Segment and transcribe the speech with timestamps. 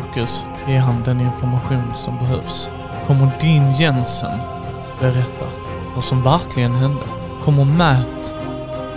[0.00, 2.70] Marcus ge han den information som behövs?
[3.06, 4.38] Kommer Dean Jensen
[5.00, 5.46] berätta
[5.94, 7.04] vad som verkligen hände?
[7.42, 8.34] Kommer Matt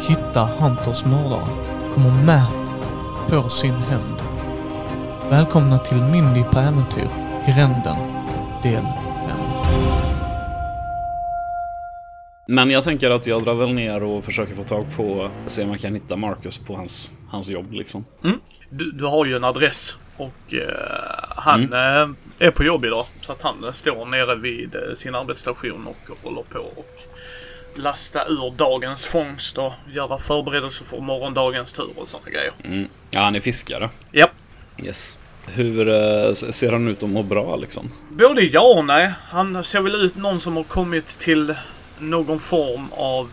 [0.07, 1.47] hitta Hunters mördare?
[1.93, 2.75] Kommer Matt
[3.29, 4.21] få sin hämnd?
[5.29, 7.09] Välkomna till Mindy på äventyr,
[7.45, 7.97] Gränden,
[8.63, 9.39] del 5.
[12.47, 15.69] Men jag tänker att jag drar väl ner och försöker få tag på, se om
[15.69, 18.05] jag kan hitta Marcus på hans, hans jobb liksom.
[18.69, 22.07] Du, du har ju en adress och eh, han eh,
[22.47, 23.05] är på jobb idag.
[23.21, 27.01] Så att han eh, står nere vid sin arbetsstation och håller på och
[27.75, 32.51] lasta ur dagens fångst och göra förberedelser för morgondagens tur och sådana grejer.
[32.63, 32.87] Mm.
[33.11, 33.89] Ja, han är fiskare.
[34.11, 34.27] Ja,
[34.83, 35.19] Yes.
[35.45, 37.91] Hur eh, ser han ut att må bra liksom?
[38.09, 39.11] både ja och nej.
[39.29, 41.55] Han ser väl ut någon som har kommit till
[41.99, 43.29] någon form av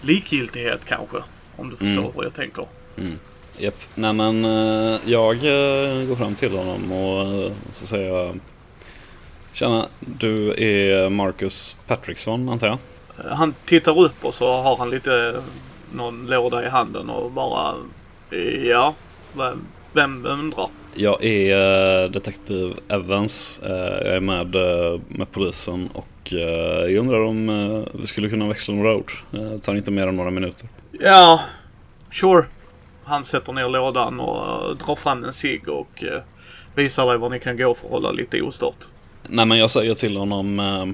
[0.00, 1.16] likgiltighet kanske.
[1.56, 2.12] Om du förstår Mm.
[2.14, 2.66] vad jag tänker.
[3.58, 3.74] Japp.
[3.94, 8.40] Nej men eh, jag eh, går fram till honom och eh, så säger jag
[9.52, 12.78] Tjena, du är Marcus Patrickson antar jag?
[13.28, 15.42] Han tittar upp och så har han lite
[15.92, 17.74] någon låda i handen och bara
[18.64, 18.94] ja,
[19.32, 20.68] vem, vem undrar?
[20.94, 23.60] Jag är detektiv Evans.
[23.64, 24.56] Jag är med,
[25.08, 29.12] med polisen och jag undrar om vi skulle kunna växla några ord.
[29.30, 30.68] Det tar inte mer än några minuter.
[31.00, 31.40] Ja,
[32.10, 32.44] sure.
[33.12, 36.22] Han sätter ner lådan och eh, drar fram en cigg och eh,
[36.74, 38.88] visar dig var ni kan gå för att hålla lite ostört.
[39.28, 40.86] Nej men jag säger till honom eh,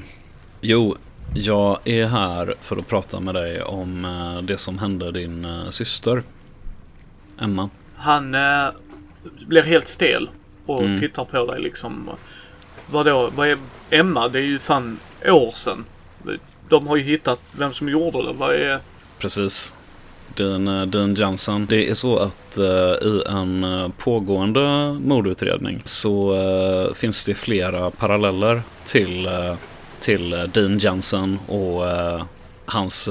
[0.60, 0.96] Jo,
[1.34, 5.68] jag är här för att prata med dig om eh, det som hände din eh,
[5.68, 6.22] syster
[7.40, 7.70] Emma.
[7.96, 8.68] Han eh,
[9.46, 10.30] blir helt stel
[10.66, 11.00] och Mm.
[11.00, 12.10] tittar på dig liksom.
[12.90, 13.58] Vadå, vad är
[13.90, 14.28] Emma?
[14.28, 15.84] Det är ju fan år sedan.
[16.68, 18.32] De har ju hittat vem som gjorde det.
[18.32, 18.78] Vad är...
[19.18, 19.74] Precis.
[20.38, 21.66] Dean, Dean Johnson.
[21.66, 27.90] Det är så att eh, i en eh, pågående mordutredning så eh, finns det flera
[27.90, 29.54] paralleller till, eh,
[30.00, 32.24] till eh, Dean Johnson och eh,
[32.66, 33.08] hans,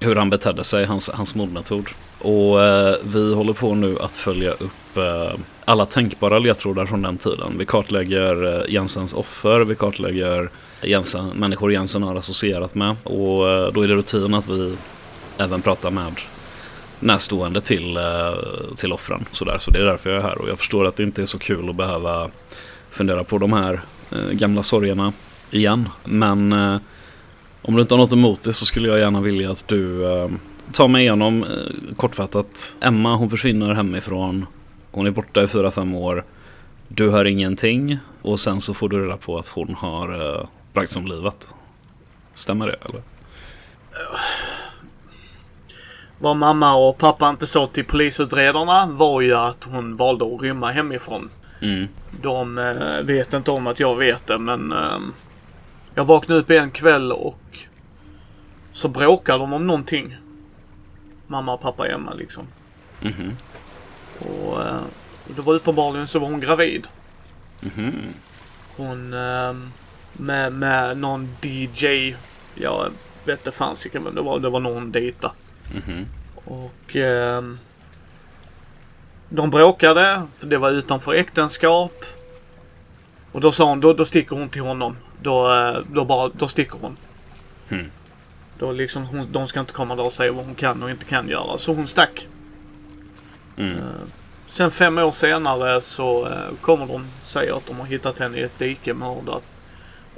[0.00, 1.88] hur han betedde sig, hans, hans mordmetod.
[2.18, 2.58] Och
[3.02, 4.98] vi håller på nu att följa upp
[5.64, 7.58] alla tänkbara ledtrådar från den tiden.
[7.58, 10.50] Vi kartlägger Jensens offer, vi kartlägger
[10.82, 12.96] Jensen, människor Jensen har associerat med.
[13.04, 14.76] Och då är det rutin att vi
[15.38, 16.20] även pratar med
[17.00, 18.02] närstående till, eh,
[18.76, 19.24] till offren.
[19.32, 19.58] Sådär.
[19.58, 20.38] Så det är därför jag är här.
[20.38, 22.30] Och jag förstår att det inte är så kul att behöva
[22.90, 23.80] fundera på de här
[24.10, 25.12] eh, gamla sorgerna
[25.50, 25.88] igen.
[26.04, 26.80] Men eh,
[27.62, 30.06] om du inte har något emot det så skulle jag gärna vilja att du
[30.72, 31.46] tar mig igenom
[31.96, 32.76] kortfattat.
[32.80, 34.46] Emma hon försvinner hemifrån.
[34.90, 36.24] Hon är borta i fyra fem år.
[36.88, 37.98] Du hör ingenting.
[38.22, 41.54] Och sen så får du reda på att hon har bragts om livet.
[42.34, 43.02] Stämmer det eller?
[46.18, 50.70] Vad mamma och pappa inte sa till polisutredarna var ju att hon valde att rymma
[50.70, 51.30] hemifrån.
[51.62, 51.88] Mm.
[52.22, 54.98] De eh, vet inte om att jag vet det men eh,
[55.94, 57.58] jag vaknade upp en kväll och
[58.72, 60.16] så bråkade de om någonting.
[61.26, 62.46] Mamma och pappa Emma liksom.
[63.00, 63.36] Mhm.
[64.18, 64.80] Och eh,
[65.36, 66.88] det var uppenbarligen så var hon gravid.
[67.60, 68.14] Mhm.
[68.76, 69.54] Hon eh,
[70.12, 72.14] med, med någon DJ.
[72.54, 72.90] Jag
[73.24, 74.40] vet inte fan vilken det var.
[74.40, 75.32] Det var någon dejta.
[75.74, 76.06] Mhm.
[76.44, 77.42] Och eh,
[79.28, 82.04] de bråkade, för det var utanför äktenskap.
[83.32, 84.96] Och då sa hon, då, då sticker hon till honom.
[85.22, 86.96] Då, eh, då, bara, då sticker hon.
[87.68, 87.90] Hmm.
[88.58, 91.04] Då liksom, hon, de ska inte komma där och säga vad hon kan och inte
[91.04, 91.58] kan göra.
[91.58, 92.28] Så hon stack.
[93.56, 93.78] Mm.
[94.46, 98.42] Sen fem år senare så eh, kommer de säga att de har hittat henne i
[98.42, 99.42] ett dike mördad.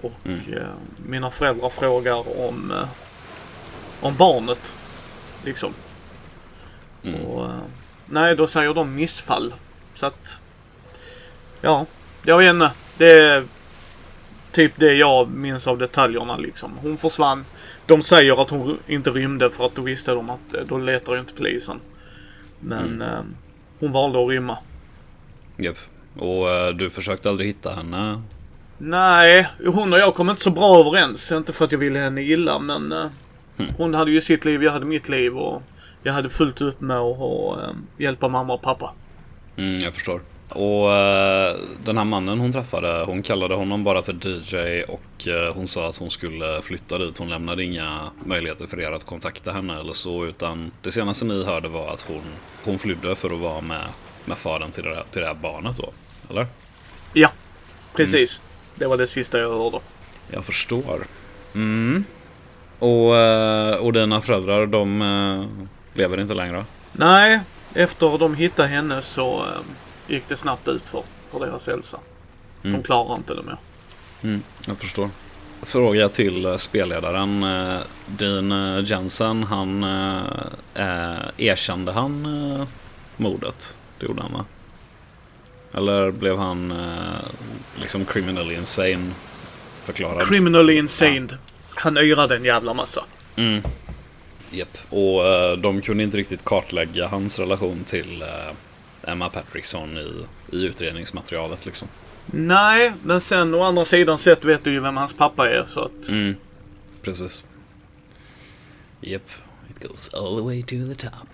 [0.03, 0.41] Och Mm.
[0.53, 0.63] eh,
[1.07, 2.89] mina föräldrar frågar om, eh,
[4.01, 4.75] om barnet.
[5.45, 5.75] Liksom.
[7.03, 7.25] Mm.
[7.25, 7.61] Och, eh,
[8.07, 9.55] nej, då säger de missfall.
[9.95, 10.41] Så att...
[11.61, 11.87] Ja,
[12.23, 12.71] jag vet inte.
[12.99, 13.45] Det är
[14.53, 16.79] typ det jag minns av detaljerna liksom.
[16.83, 17.45] Hon försvann.
[17.87, 21.15] De säger att hon inte rymde för att då visste de att eh, då letar
[21.15, 21.81] ju inte polisen.
[22.61, 23.21] Men eh,
[23.81, 24.59] hon valde att rymma.
[25.57, 25.77] Japp.
[26.19, 28.23] Och eh, du försökte aldrig hitta henne?
[28.79, 31.33] Nej, hon och jag kom inte så bra överens.
[31.33, 33.07] Inte för att jag ville henne illa men eh,
[33.59, 33.73] Mm.
[33.79, 35.63] hon hade ju sitt liv, jag hade mitt liv och
[36.03, 38.93] jag hade fullt upp med att ha, eh, hjälpa mamma och pappa.
[39.57, 40.21] Mm, jag förstår.
[40.49, 45.55] Och eh, den här mannen hon träffade, hon kallade honom bara för DJ och eh,
[45.55, 47.19] hon sa att hon skulle flytta dit.
[47.19, 51.45] Hon lämnade inga möjligheter för er att kontakta henne eller så utan det senaste ni
[51.45, 52.23] hörde var att hon,
[52.65, 53.85] hon flydde för att vara med,
[54.25, 55.93] med fadern till det, här, till det här barnet då.
[56.31, 56.47] Eller?
[57.13, 57.29] Ja,
[57.95, 58.43] precis.
[58.75, 59.81] Det var det sista jag hörde.
[60.31, 61.07] Jag förstår.
[61.55, 62.05] Mm.
[62.79, 65.67] Och, eh, och dina föräldrar, de eh,
[65.99, 66.65] lever inte längre?
[66.93, 67.41] Nej,
[67.75, 71.03] efter de hittade henne så eh, gick det snabbt ut för.
[71.31, 71.99] för deras hälsa.
[72.63, 72.83] De Mm.
[72.83, 73.57] klarar inte det mer.
[74.23, 75.11] Mm, jag förstår.
[75.63, 77.47] Fråga till spelledaren.
[78.07, 79.83] Dean Jensen, han
[80.75, 82.67] eh, erkände han eh,
[83.17, 83.77] mordet?
[83.99, 84.45] Det gjorde han va?
[85.73, 87.27] Eller blev han eh,
[87.81, 89.11] liksom criminally insane
[89.83, 90.29] förklarad?
[90.29, 91.29] Criminally insane.
[91.79, 93.05] Han yrade en jävla massa.
[93.37, 93.63] Mm.
[94.51, 94.79] Japp.
[94.91, 100.25] Och eh, de kunde inte riktigt kartlägga hans relation till eh, Emma Patrickson i,
[100.57, 101.89] i utredningsmaterialet liksom.
[102.27, 105.81] Nej, men sen å andra sidan sett vet du ju vem hans pappa är så
[105.81, 106.09] att...
[106.09, 106.35] Mm.
[107.03, 107.45] Precis.
[109.01, 109.31] Japp.
[109.71, 111.29] It goes all the way to the top.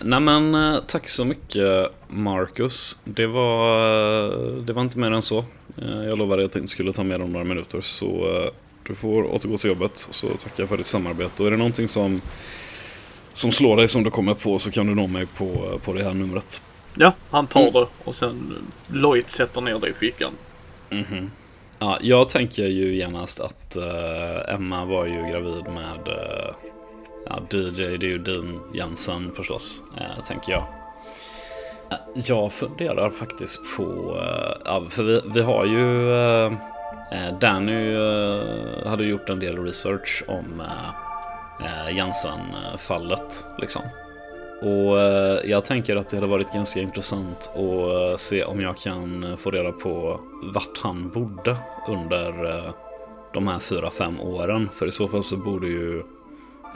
[0.00, 2.98] Nej men eh, tack så mycket Marcus.
[3.04, 5.44] Det var, det var inte mer än så.
[5.76, 8.50] Jag lovade att det inte skulle ta mer än några minuter så
[8.90, 9.96] du får återgå till jobbet.
[9.96, 11.42] Så tackar jag för ditt samarbete.
[11.42, 12.20] Och är det någonting som,
[13.32, 16.04] som slår dig som du kommer på så kan du nå mig på, på det
[16.04, 16.62] här numret.
[16.94, 17.72] Ja, han tar Mm.
[17.72, 18.56] det och sen
[18.86, 20.32] Lloyd sätter ner det i fickan.
[20.90, 21.30] Mhm.
[21.78, 26.54] Ja, jag tänker ju genast att eh, Emma var ju gravid med eh,
[27.26, 30.64] ja, DJ, det är ju Dean Jensen förstås, eh, tänker jag.
[32.14, 34.16] Jag funderar faktiskt på,
[34.90, 36.10] för vi, vi har ju,
[37.40, 43.82] Danny eh, hade gjort en del research om eh, eh, Jensen-fallet liksom.
[44.62, 48.76] Och eh, jag tänker att det hade varit ganska intressant att eh, se om jag
[48.76, 51.56] kan eh, få reda på vart han bodde
[51.88, 52.70] under eh,
[53.32, 54.68] de här fyra, fem åren.
[54.74, 56.02] För i så fall så borde ju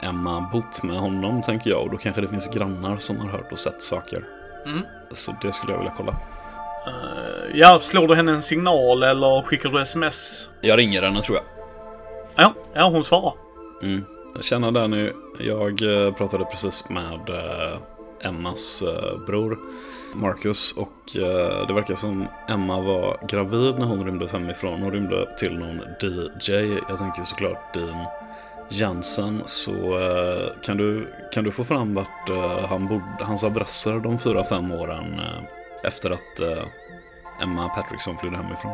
[0.01, 1.81] Emma bott med honom tänker jag.
[1.81, 4.23] Och då kanske det finns grannar som har hört och sett saker.
[4.65, 4.79] Mm.
[5.11, 6.15] Så det skulle jag vilja kolla.
[6.87, 10.49] Eh, ja, slår du henne en signal eller skickar du sms?
[10.61, 11.45] Jag ringer henne tror jag.
[12.35, 13.33] Ja, ja hon svarar.
[13.83, 14.05] Mm.
[14.35, 15.13] Jag känner där nu.
[15.39, 17.77] Jag eh, pratade precis med eh,
[18.21, 18.83] Emmas
[19.27, 19.59] bror
[20.13, 20.93] Marcus och
[21.67, 24.81] det verkar som Emma var gravid när hon rymde hemifrån.
[24.81, 26.51] Hon rymde till någon DJ.
[26.89, 28.05] Jag tänker såklart Dean
[28.69, 29.41] Jansen.
[29.45, 29.71] Så
[30.63, 32.29] kan, du, kan du få fram vart
[32.69, 35.21] han bodde, hans adresser de fyra, fem åren
[35.87, 36.63] efter att eh,
[37.41, 38.73] Emma Patrickson flydde hemifrån?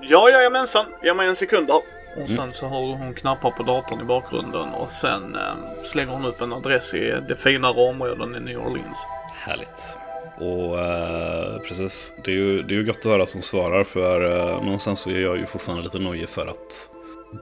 [0.00, 0.86] Ja, jajamensan.
[1.02, 1.80] Ge mig en sekund där.
[2.22, 6.24] Och sen så har hon knappar på datorn i bakgrunden och sen eh, slänger hon
[6.24, 9.06] upp en adress i det finare områden i New Orleans.
[9.34, 9.98] Härligt.
[10.38, 13.84] Och eh, precis, det är, ju, det är ju gott att höra att hon svarar
[13.84, 16.90] för eh, någonstans så är jag ju fortfarande lite nojig för att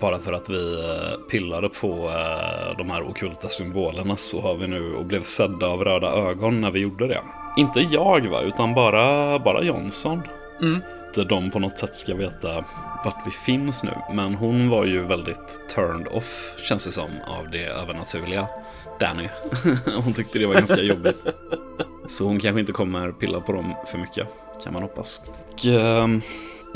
[0.00, 4.66] bara för att vi eh, pillade på eh, de här okulta symbolerna så har vi
[4.66, 7.20] nu och blev sedda av röda ögon när vi gjorde det.
[7.56, 10.22] Inte jag va, utan bara, bara Johnson.
[10.60, 10.80] Mm.
[11.06, 12.64] Inte de på något sätt ska veta
[13.04, 13.92] vart vi finns nu.
[14.12, 18.46] Men hon var ju väldigt turned off, känns det som, av det övernaturliga.
[19.00, 19.28] Danny.
[20.04, 21.26] hon tyckte det var ganska jobbigt.
[22.06, 24.28] Så hon kanske inte kommer pilla på dem för mycket,
[24.64, 25.20] kan man hoppas.
[25.52, 26.20] Och, ehm,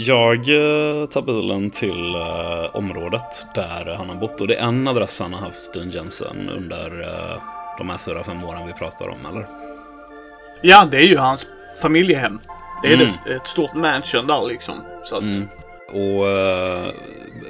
[0.00, 4.40] jag eh, tar bilen till eh, området där han har bott.
[4.40, 7.40] Och det är en adress han har haft, Dean Jensen, under eh,
[7.78, 9.46] de här fyra, fem åren vi pratar om, eller?
[10.62, 11.46] Ja, det är ju hans
[11.82, 12.40] familjehem.
[12.82, 13.08] Det är Mm.
[13.36, 14.74] ett stort mansion där liksom.
[15.04, 15.48] Så att, Mm.
[15.92, 16.26] Och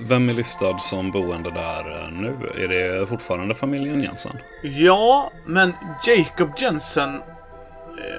[0.01, 2.63] vem är listad som boende där nu?
[2.65, 4.37] Är det fortfarande familjen Jensen?
[4.63, 5.73] Ja, men
[6.07, 7.21] Jacob Jensen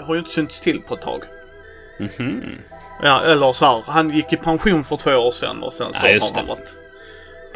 [0.01, 1.24] har ju inte synts till på ett tag.
[2.00, 2.42] Mhm.
[3.03, 6.08] Ja, eller så här, han gick i pension för två år sedan och sen så
[6.08, 6.75] Ja, har han varit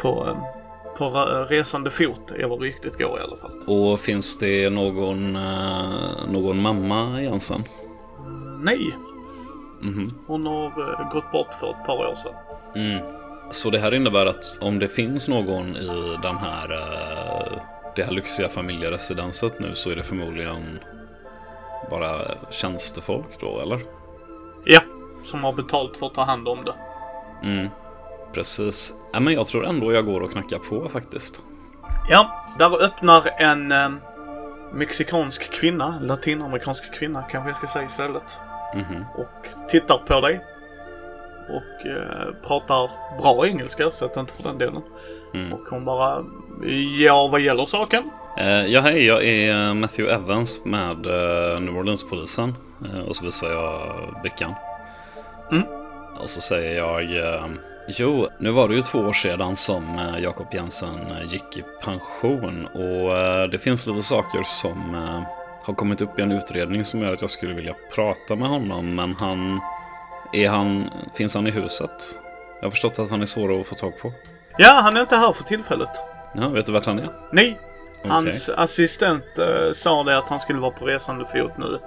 [0.00, 0.36] på, eh,
[0.98, 1.08] på
[1.50, 3.62] resande fot, är vad ryktet går i alla fall.
[3.66, 7.64] Och finns det någon, eh, någon mamma Jensen?
[8.60, 8.90] Nej,
[9.80, 10.10] Mhm.
[10.26, 12.34] hon har eh, gått bort för ett par år sedan.
[12.74, 13.04] Mm.
[13.50, 16.68] Så det här innebär att om det finns någon i den här,
[17.96, 20.78] det här lyxiga familjeresidenset nu så är det förmodligen
[21.90, 22.20] bara
[22.50, 23.80] tjänstefolk då, eller?
[25.24, 26.74] Som har betalt för att ta hand om det.
[27.42, 27.68] Mm.
[28.32, 28.94] Precis.
[29.12, 31.42] Ja, men jag tror ändå jag går och knackar på faktiskt.
[32.10, 33.90] Ja, där öppnar en eh,
[34.72, 38.38] mexikansk kvinna, latinamerikansk kvinna kanske jag ska säga istället.
[38.74, 39.04] Mhm.
[39.14, 40.40] Och tittar på dig.
[41.48, 42.90] Och eh, pratar
[43.22, 44.82] bra engelska, så att inte för den delen.
[45.34, 45.52] Mm.
[45.52, 46.24] Och hon bara,
[46.98, 48.10] ja vad gäller saken?
[48.38, 52.54] Eh, ja, hej, jag är eh, Matthew Evans med eh, New Orleans-polisen.
[52.84, 53.80] Eh, och så visar jag
[54.22, 54.54] brickan.
[55.52, 55.64] Mm.
[56.20, 57.46] Och så säger jag, eh,
[57.88, 61.64] jo, nu var det ju två år sedan som eh, Jakob Jensen eh, gick i
[61.82, 62.66] pension.
[62.66, 64.94] Och det finns lite saker som
[65.62, 68.94] har kommit upp i en utredning som gör att jag skulle vilja prata med honom.
[68.94, 69.60] Men han,
[70.32, 72.20] är han, finns han i huset?
[72.60, 74.12] Jag har förstått att han är svår att få tag på.
[74.58, 75.90] Ja, han är inte här för tillfället.
[76.34, 77.08] Ja, vet du vart han är?
[77.32, 77.58] Nej,
[77.98, 78.10] Okej.
[78.10, 81.78] hans assistent eh, sa det att han skulle vara på resande fot nu.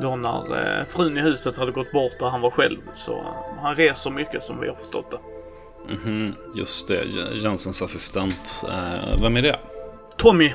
[0.00, 2.78] Då när eh, frun i huset hade gått bort och han var själv.
[2.94, 3.24] Så
[3.62, 5.18] han reser mycket som vi har förstått det.
[5.94, 7.04] Mhm, just det.
[7.34, 8.64] Jensens assistent.
[8.68, 9.58] Eh, vem är det?
[10.16, 10.52] Tommy.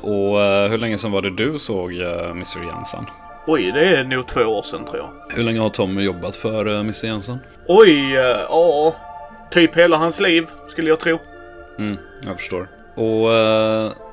[0.00, 1.92] Och eh, hur länge sedan var det du såg
[2.30, 3.04] Mr Jensen?
[3.46, 5.36] Oj, det är nog två år sedan tror jag.
[5.36, 7.38] Hur länge har Tommy jobbat för Mr Jensen?
[7.68, 8.94] Oj, ja.
[9.50, 11.18] Typ hela hans liv skulle jag tro.
[11.78, 11.96] Mm,
[12.26, 12.68] jag förstår.
[12.94, 13.28] Och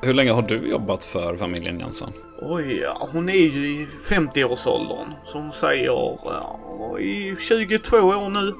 [0.02, 2.12] hur länge har du jobbat för familjen Jensen?
[2.42, 5.14] Oj, ja, hon är ju i 50-årsåldern.
[5.24, 8.54] Så hon säger ja, i 22 år nu.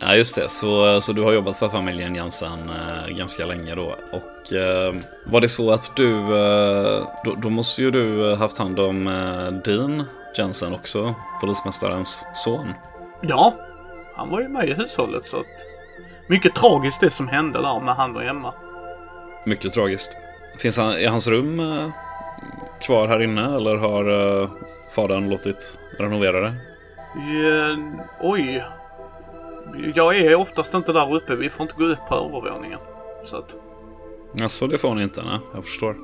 [0.00, 0.48] Ja, just det.
[0.48, 3.96] Så, så du har jobbat för familjen Jensen eh, ganska länge då.
[4.12, 4.94] Och eh,
[5.26, 9.06] var det så att du, eh, då, då måste ju du eh, haft hand om
[9.06, 10.04] eh, din
[10.36, 12.74] Jensen också, polismästarens son.
[13.20, 13.54] Ja,
[14.16, 15.66] han var ju med i hushållet så att...
[16.26, 18.54] Mycket tragiskt det som hände där med han och Emma.
[19.44, 20.16] Mycket tragiskt.
[20.58, 21.88] Finns han, är hans rum eh,
[22.80, 24.50] kvar här inne eller har eh,
[24.94, 26.54] fadern låtit renovera det?
[27.14, 27.76] Ja,
[28.20, 28.64] oj.
[29.94, 31.36] Jag är oftast inte där uppe.
[31.36, 32.78] Vi får inte gå upp på övervåningen.
[33.24, 33.56] Så att...
[34.42, 35.38] Alltså det får ni inte, nej.
[35.54, 35.96] Jag förstår.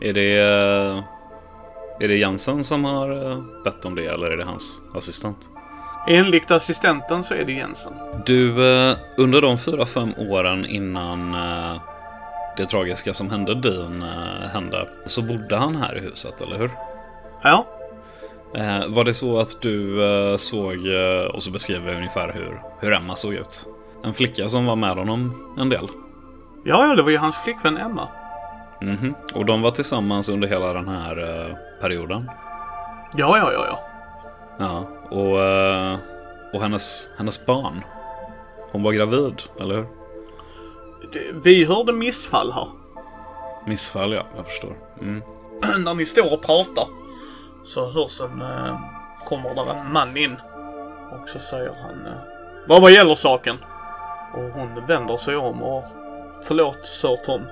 [0.00, 1.02] Är det, eh,
[2.00, 5.38] är det Jensen som har eh, bett om det eller är det hans assistent?
[6.08, 7.92] Enligt assistenten så är det Jensen.
[8.26, 8.50] Du,
[9.16, 11.34] under de fyra, fem åren innan
[12.56, 16.70] det tragiska som hände din eh, hände, så bodde han här i huset, eller hur?
[17.42, 17.66] Ja.
[18.54, 20.76] Eh, var det så att du eh, såg,
[21.34, 23.66] och så beskrev jag ungefär hur, hur Emma såg ut?
[24.04, 25.88] En flicka som var med honom en del?
[26.64, 28.08] Ja, ja, det var ju hans flickvän Emma.
[28.80, 29.14] Mhm.
[29.34, 32.30] Och de var tillsammans under hela den här perioden?
[33.16, 33.80] Ja, ja, ja, ja.
[34.58, 35.38] Ja, och,
[36.54, 37.84] och hennes, hennes barn?
[38.72, 39.86] Hon var gravid, eller hur?
[41.32, 42.68] Vi hörde missfall här.
[43.66, 44.26] Missfall, ja.
[44.36, 44.76] Jag förstår.
[45.00, 45.22] Mm.
[45.84, 46.88] När ni står och pratar
[47.64, 48.42] så hörs en...
[48.42, 48.80] Eh,
[49.24, 50.36] kommer där en man in.
[51.12, 52.06] Och så säger han...
[52.06, 52.18] Eh,
[52.68, 53.56] vad vad gäller saken?
[54.34, 55.84] Och hon vänder sig om och...
[56.42, 57.42] Förlåt, Sir Tom.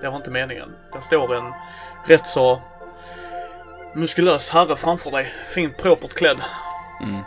[0.00, 0.68] Det var inte meningen.
[0.92, 1.52] Det står en
[2.06, 2.60] rätt så
[3.94, 5.32] muskulös herre framför dig.
[5.54, 6.38] Fint propert klädd.
[7.02, 7.20] Mm.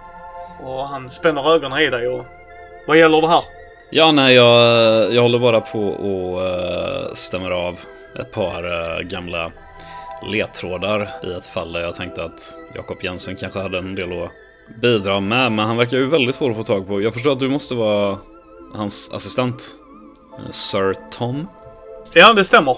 [0.64, 2.26] Och han spänner ögonen i dig och...
[2.88, 3.44] Vad gäller det här?
[3.98, 7.80] Ja, nej, jag, jag håller bara på och uh, stämmer av
[8.20, 9.52] ett par eh, gamla
[10.32, 14.32] ledtrådar i ett fall där jag tänkte att Jakob Jensen kanske hade en del att
[14.82, 15.52] bidra med.
[15.52, 17.02] Men han verkar ju väldigt svår att få tag på.
[17.02, 18.18] Jag förstår att du måste vara
[18.74, 19.64] hans assistent.
[20.38, 21.48] eh, Sir Tom.
[22.14, 22.78] Ja, det stämmer.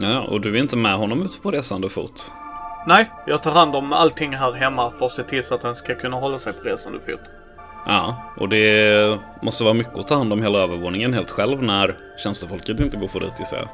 [0.00, 2.32] Ja, och du är inte med honom ute på resande fot.
[2.86, 5.76] Nej, jag tar hand om allting här hemma för att se till så att han
[5.76, 7.20] ska kunna hålla sig på resande fot.
[7.86, 11.96] Ja, och det måste vara mycket att ta hand om hela övervåningen helt själv när
[12.22, 13.68] tjänstefolket inte går för dit gissar jag.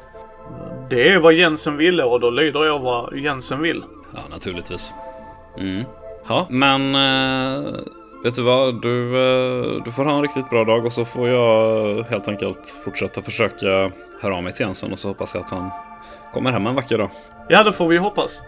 [0.89, 3.83] Det är vad Jensen ville och då lyder jag vad Jensen vill.
[4.13, 4.93] Ja, naturligtvis.
[5.57, 5.83] Mm.
[6.27, 7.73] Ja, men eh,
[8.23, 8.81] vet du vad?
[8.81, 12.81] Du, eh, du får ha en riktigt bra dag och så får jag helt enkelt
[12.85, 13.91] fortsätta försöka
[14.21, 15.69] höra av mig till Jensen och så hoppas jag att han
[16.33, 17.09] kommer hem en vacker dag.
[17.49, 18.41] Ja, det får vi hoppas.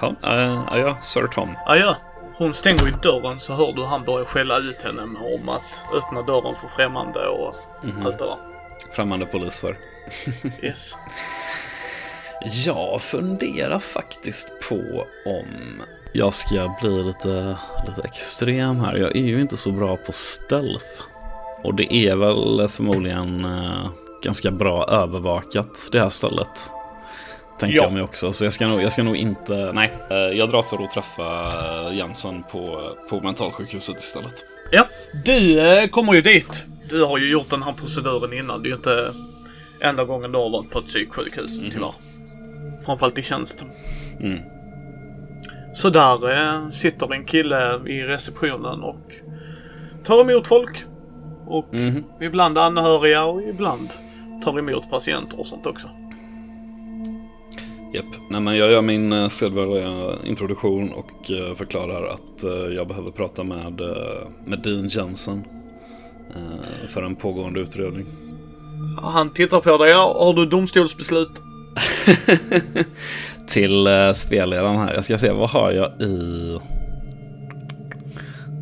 [0.00, 1.48] Ja, äh, adjö, Sir Tom.
[1.66, 1.94] Adjö.
[2.38, 6.22] Hon stänger ju dörren så hör du han börjar skälla ut henne om att öppna
[6.22, 7.54] dörren för främmande och
[8.04, 8.36] allt det där.
[8.92, 9.78] Främmande poliser.
[10.62, 10.96] Yes.
[12.66, 17.56] Jag funderar faktiskt på om jag ska bli lite,
[17.88, 18.96] lite extrem här.
[18.96, 21.02] Jag är ju inte så bra på stealth.
[21.64, 23.90] Och det är väl förmodligen eh,
[24.22, 26.70] ganska bra övervakat det här stället.
[27.58, 27.82] Tänker Ja.
[27.82, 28.32] jag mig också.
[28.32, 29.70] Så jag ska nog, jag ska nog inte...
[29.74, 31.48] Nej, eh, jag drar för att träffa
[31.88, 34.34] eh, Jensen på, på mentalsjukhuset istället.
[34.70, 34.86] Ja,
[35.24, 36.66] du eh, kommer ju dit.
[36.90, 38.62] Du har ju gjort den här proceduren innan.
[38.62, 39.12] Det är ju inte
[39.80, 41.92] enda gången du har varit på ett psyksjukhus, tyvärr.
[42.86, 43.68] Framförallt i tjänsten.
[44.20, 44.38] Mm.
[45.74, 49.12] Så där eh, sitter en kille i receptionen och
[50.04, 50.84] tar emot folk.
[51.46, 52.04] Och Mhm.
[52.20, 53.88] ibland anhöriga och ibland
[54.44, 55.90] tar emot patienter och sånt också.
[57.92, 58.04] Japp.
[58.30, 63.10] Nej, men jag gör min eh, sedvanliga introduktion och eh, förklarar att eh, jag behöver
[63.10, 63.80] prata med,
[64.44, 65.44] med Dean Jensen
[66.88, 68.06] för en pågående utredning.
[69.02, 69.90] Han tittar på dig.
[69.90, 71.42] Ja, har du domstolsbeslut?
[73.46, 74.94] Till spelledaren här.
[74.94, 76.58] Jag ska se, vad har jag i...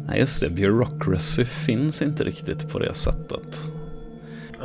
[0.09, 0.51] Nej, just det.
[0.51, 3.59] Bureaucracy finns inte riktigt på det sättet.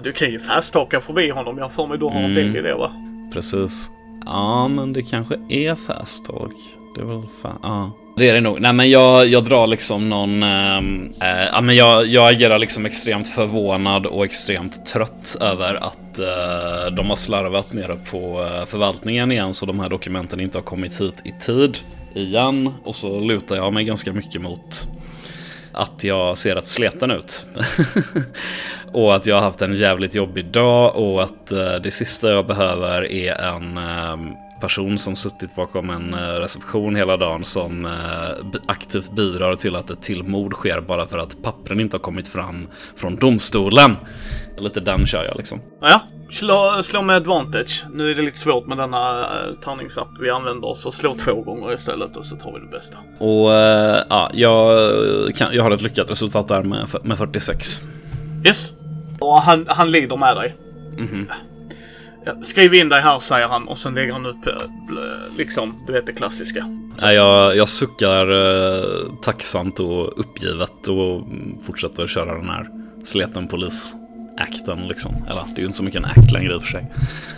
[0.03, 1.57] Du kan ju fasthaka förbi honom.
[1.57, 2.91] Jag för mig du har en del i det va?
[3.33, 3.91] Precis.
[4.25, 6.53] Ja, men det kanske är fast talk.
[6.95, 7.91] Det är väl fan, ja.
[8.15, 8.61] Det är det nog.
[8.61, 10.43] Nej, men jag, jag drar liksom någon...
[10.43, 10.79] Äh,
[11.51, 17.09] ja, men jag, jag agerar liksom extremt förvånad och extremt trött över att äh, de
[17.09, 21.21] har slarvat nere på eh, förvaltningen igen så de här dokumenten inte har kommit hit
[21.25, 21.77] i tid.
[22.15, 24.87] igen och så lutar jag mig ganska mycket mot
[25.73, 27.45] att jag ser rätt sleten ut.
[28.93, 32.47] och att jag har haft en jävligt jobbig dag och att eh, det sista jag
[32.47, 37.91] behöver är en ehm, person som suttit bakom en eh, reception hela dagen som eh,
[38.65, 42.27] aktivt bidrar till att ett till mord sker bara för att pappren inte har kommit
[42.27, 43.95] fram från domstolen.
[44.57, 45.61] Lite den kör jag liksom.
[45.81, 47.85] Ja, slå, slå med advantage.
[47.93, 51.73] Nu är det lite svårt med denna uh, tärningsapp vi använder, så slå två gånger
[51.75, 52.97] istället och så tar vi det bästa.
[53.19, 57.81] Och eh, ja, jag, kan, jag har ett lyckat resultat där med, med 46.
[58.45, 58.73] Yes.
[59.19, 60.55] Och han, han lider med dig.
[62.25, 64.53] Ja, skriv in dig här säger han och sen lägger han upp eh,
[65.37, 66.65] liksom, du vet det klassiska.
[67.01, 71.27] Nej, jag, jag suckar eh, tacksamt och uppgivet och
[71.65, 72.67] fortsätter köra den här
[73.03, 75.11] sleten polis-acten liksom.
[75.29, 76.91] Eller det är ju inte så mycket en act längre i och för sig.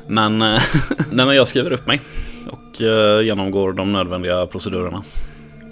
[0.08, 0.62] Men, eh,
[1.12, 2.02] nej, men jag skriver upp mig
[2.50, 5.04] och eh, genomgår de nödvändiga procedurerna.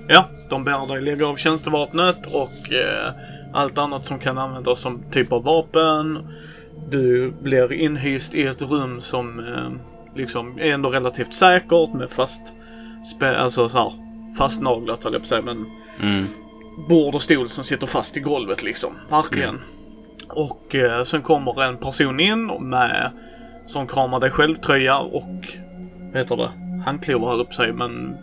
[0.07, 3.13] Ja, de ber dig lägga av tjänstevapnet och eh,
[3.53, 6.19] allt annat som kan användas som typ av vapen.
[6.89, 9.71] Du blir inhyst i ett rum som eh,
[10.17, 12.53] liksom är ändå relativt säkert med fast,
[13.21, 13.93] alltså så här,
[14.37, 15.65] fastnaglat höll jag på att säga, men
[16.03, 16.25] Mm.
[16.89, 18.93] bord och stol som sitter fast i golvet liksom.
[19.09, 19.59] Verkligen.
[20.29, 23.11] Och eh, sen kommer en person in med
[23.65, 25.47] som kramar dig själv-tröja och
[26.11, 26.49] vad heter det?
[26.85, 28.17] Handklovar höll jag på att säga men...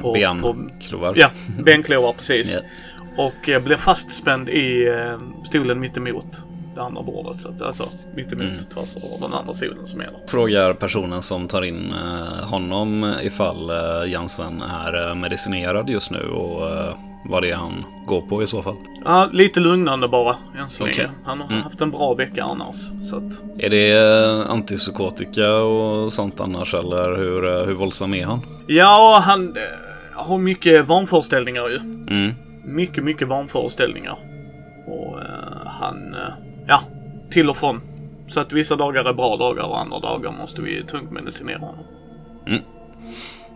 [0.00, 1.14] På, Benklovar.
[1.16, 1.30] Ja,
[1.64, 2.54] benklovar precis.
[3.16, 3.24] Ja.
[3.26, 7.40] Och eh, blir fastspänd i eh, stolen mittemot det andra bordet.
[7.40, 7.84] Så att, alltså
[8.14, 8.58] mittemot Mm.
[8.74, 10.20] tvärs över den andra stolen som är där.
[10.26, 16.22] Frågar personen som tar in eh, honom ifall eh, Jansen är eh, medicinerad just nu
[16.22, 18.76] och eh, vad det är han går på i så fall.
[19.04, 21.10] Ja, lite lugnande bara än så länge.
[21.24, 21.62] Han har Mm.
[21.62, 22.76] haft en bra vecka annars.
[23.02, 28.40] Så att, Är det antipsykotika och sånt annars eller hur, hur våldsam är han?
[28.66, 29.56] ja, han
[30.14, 31.76] har mycket vanföreställningar ju.
[31.76, 32.34] Mm.
[32.64, 34.18] Mycket, mycket vanföreställningar.
[34.86, 36.32] Och eh, han, eh,
[36.70, 36.80] ja,
[37.30, 37.80] till och från.
[38.28, 41.84] Så att vissa dagar är bra dagar och andra dagar måste vi tungt medicinera honom.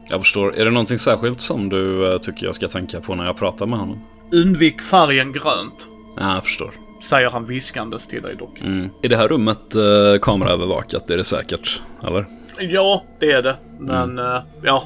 [0.09, 0.55] Jag förstår.
[0.57, 3.67] Är det någonting särskilt som du eh, tycker jag ska tänka på när jag pratar
[3.67, 4.01] med honom?
[4.33, 6.71] Undvik färgen grönt, Ja, jag förstår.
[7.09, 8.61] säger han viskandes till dig dock.
[8.61, 8.89] Mm.
[9.03, 9.83] Är det här rummet eh,
[10.23, 11.11] kameraövervakat?
[11.11, 11.83] Är det säkert?
[12.07, 12.27] Eller?
[12.61, 13.57] Ja, det är det.
[13.79, 14.85] Men eh, ja,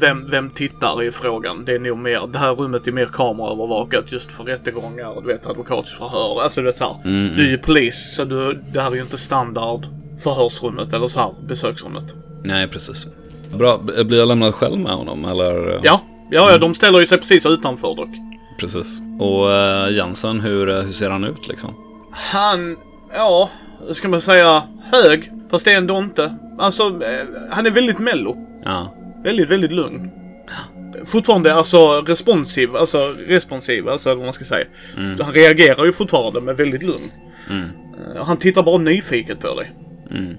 [0.00, 1.64] vem, vem tittar i frågan?
[1.64, 5.46] Det är nog mer, det här rummet är mer kameraövervakat just för rättegångar, du vet
[5.46, 6.42] advokatsförhör.
[6.42, 9.02] Alltså du vet såhär, Mm, du är ju polis så du, det här är ju
[9.02, 9.86] inte standard
[10.22, 12.14] förhörsrummet eller så här besöksrummet.
[12.42, 13.06] Nej, precis.
[13.54, 13.78] Bra.
[13.78, 15.80] Blir jag lämnad själv med honom eller?
[15.82, 16.00] Ja,
[16.30, 18.08] ja, ja de ställer ju sig precis utanför dock.
[18.60, 19.00] Precis.
[19.20, 21.74] Och uh, Jansen, hur, eh, hur ser han ut liksom?
[22.10, 22.76] Han,
[23.14, 23.50] ja,
[23.86, 25.32] hur ska man säga, hög.
[25.50, 26.36] Fast det är ändå inte.
[26.58, 28.36] Alltså, eh, han är väldigt mello.
[28.64, 28.94] Ja.
[29.22, 30.10] Väldigt, väldigt lugn.
[31.04, 34.66] Fortfarande alltså responsiv, alltså responsiv, alltså vad man ska säga.
[35.20, 37.10] Han reagerar ju fortfarande men väldigt lugn.
[37.50, 37.68] Mm.
[38.16, 39.72] Eh, Han tittar bara nyfiket på dig.
[40.10, 40.36] Mm.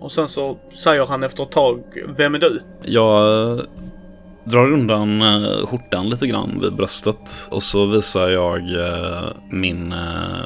[0.00, 1.82] Och sen så säger han efter ett tag,
[2.16, 2.60] vem är du?
[2.82, 3.64] Jag eh,
[4.44, 9.94] drar undan uh, skjortan lite grann vid bröstet och så visar jag eh, min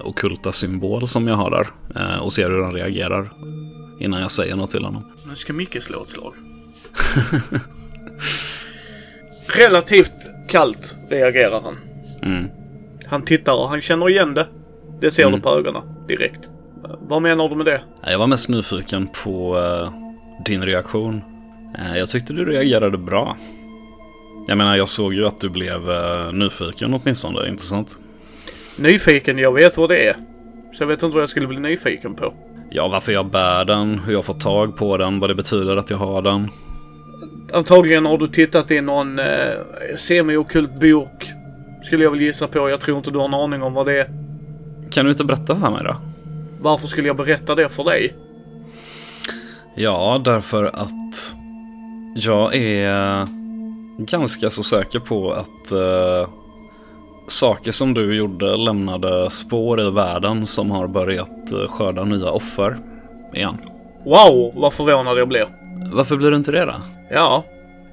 [0.05, 3.33] okulta symbol som jag har där eh, och ser hur han reagerar
[4.01, 5.13] innan jag säger något till honom.
[5.29, 6.35] Nu ska Micke slå ett slag.
[9.57, 10.13] Relativt
[10.49, 11.77] kallt reagerar han.
[12.23, 12.51] Mm.
[13.07, 14.47] Han tittar och han känner igen det.
[15.01, 15.35] Det ser Mm.
[15.35, 16.51] du på ögonen direkt.
[17.01, 17.81] Vad menar du med det?
[18.07, 19.93] Jag var mest nyfiken på eh,
[20.45, 21.23] din reaktion.
[21.79, 23.37] Eh, jag tyckte du reagerade bra.
[24.49, 27.99] Jag menar, jag såg ju att du blev eh, nyfiken åtminstone, inte sant?
[28.77, 30.17] Nyfiken, jag vet vad det är.
[30.73, 32.35] Så jag vet inte vad jag skulle bli nyfiken på.
[32.71, 35.91] Ja, varför jag bär den, hur jag får tag på den, vad det betyder att
[35.91, 36.49] jag har den.
[37.53, 39.27] Antagligen har du tittat i någon eh,
[39.97, 41.31] semi-okult bok.
[41.83, 42.71] Skulle jag väl gissa på.
[42.71, 44.07] Jag tror inte du har en aning om vad det är.
[44.91, 45.97] Kan du inte berätta för mig då?
[46.61, 48.15] Varför skulle jag berätta det för dig?
[49.75, 51.37] Ja, därför att
[52.15, 53.27] jag är
[53.99, 56.29] ganska så säker på att eh,
[57.29, 62.79] saker som du gjorde lämnade spår i världen som har börjat eh, skörda nya offer
[63.35, 63.59] igen.
[64.05, 65.62] Wow, vad förvånad jag blir.
[65.93, 66.75] Varför blir du inte det då?
[67.11, 67.45] Ja.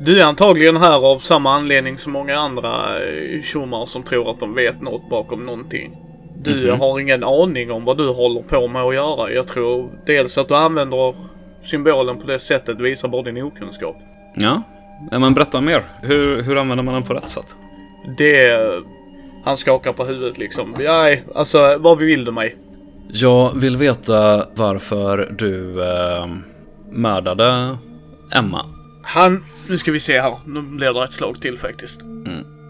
[0.02, 4.39] Du är antagligen här av samma anledning som många andra eh, tjommar som tror att
[4.39, 5.97] de vet något bakom någonting.
[6.38, 6.80] Du Mhm.
[6.80, 9.32] har ingen aning om vad du håller på med att göra.
[9.32, 11.15] Jag tror dels att du använder
[11.62, 13.95] symbolen på det sättet visar bara din okunskap.
[14.36, 14.62] Ja,
[15.12, 15.84] ja men berätta mer.
[16.02, 17.56] Hur, hur använder man den på rätt sätt?
[18.17, 18.60] Det...
[19.45, 20.75] Han skakar på huvudet liksom.
[20.80, 22.56] Nej, alltså vad vill du mig?
[23.12, 26.28] Jag vill veta varför du eh,
[26.91, 27.78] mördade
[28.32, 28.65] Emma.
[29.02, 30.38] Han, nu ska vi se här.
[30.45, 32.02] Nu blir det ett slag till faktiskt.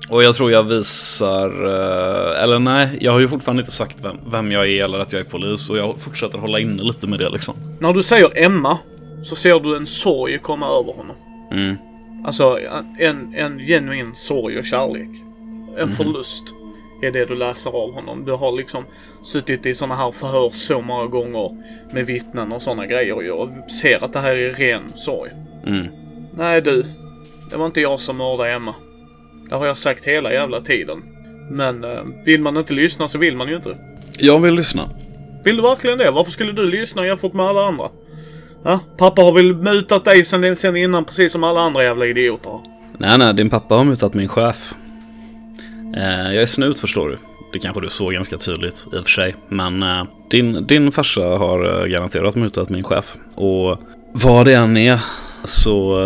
[0.10, 4.18] Och jag tror jag visar, eh, eller nej, jag har ju fortfarande inte sagt vem,
[4.32, 7.20] vem jag är eller att jag är polis och jag fortsätter hålla inne lite med
[7.20, 7.56] det liksom.
[7.80, 8.78] När du säger Emma
[9.24, 11.16] så ser du en sorg komma över honom.
[11.52, 11.76] Mm.
[12.26, 12.60] Alltså
[13.00, 15.10] en, en genuin sorg och kärlek.
[15.78, 16.44] En förlust
[17.02, 18.26] är det du läser av honom.
[18.26, 18.84] Du har liksom
[19.24, 21.58] suttit i såna här förhör så många gånger
[21.94, 25.32] med vittnen och såna grejer och jag ser att det här är ren sorg.
[25.66, 25.88] Mm.
[26.38, 26.86] Nej du,
[27.50, 28.76] det var inte jag som mördade Emma.
[29.50, 31.04] Det har jag sagt hela jävla tiden.
[31.52, 33.78] Men eh, vill man inte lyssna så vill man ju inte.
[34.18, 34.90] Jag vill lyssna.
[35.44, 36.12] Vill du verkligen det?
[36.12, 37.90] Varför skulle du lyssna jämfört med alla andra?
[38.64, 42.60] Ja, pappa har väl mutat dig sen, sen innan precis som alla andra jävla idioter.
[42.98, 44.74] Nej, nej, din pappa har mutat min chef.
[45.98, 47.18] Eh, jag är snut förstår du.
[47.54, 49.36] Det kanske du såg ganska tydligt i och för sig.
[49.48, 53.16] Men eh, din, din farsa har eh, garanterat mutat min chef.
[53.36, 53.78] Och
[54.12, 55.00] vad det än är
[55.44, 55.98] så,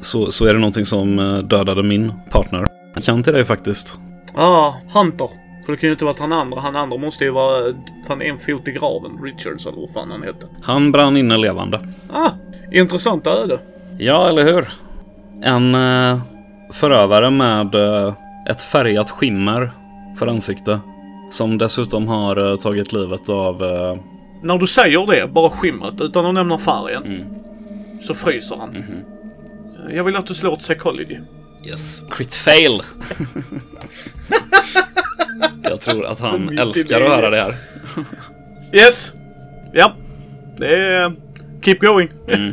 [0.00, 1.16] så, så är det någonting som
[1.50, 2.66] dödade min partner.
[2.94, 3.98] Jag kan till dig faktiskt.
[4.34, 5.28] Ah, Hunter.
[5.66, 6.60] För det kan ju inte vara han andra.
[6.60, 7.74] Han andra måste ju vara
[8.08, 9.22] fan en fot i graven.
[9.22, 10.48] Richards eller vad fan han heter.
[10.62, 11.80] Han brann inne levande.
[12.12, 12.30] Ah,
[12.72, 13.58] intressant öde.
[13.98, 14.72] Ja, eller hur?
[15.42, 15.76] En
[16.72, 17.74] förövare med
[18.50, 19.72] ett färgat skimmer
[20.18, 20.80] för ansikte.
[21.30, 23.62] Som dessutom har eh, tagit livet av...
[23.64, 23.96] Eh,
[24.42, 27.24] När du säger det, bara skimret, utan att nämna färgen, mm,
[28.00, 28.70] så fryser han.
[28.70, 29.04] mhm.
[29.94, 31.18] Jag vill att du slår ett psychology.
[31.68, 32.82] Yes, crit fail!
[35.62, 37.54] Jag tror att han älskar att höra det här.
[38.72, 39.12] Yes!
[39.72, 39.92] Ja.
[40.58, 41.12] Det är...
[41.62, 42.08] Keep going.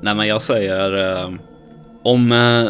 [0.00, 1.30] Nej men jag säger eh,
[2.02, 2.68] om, eh,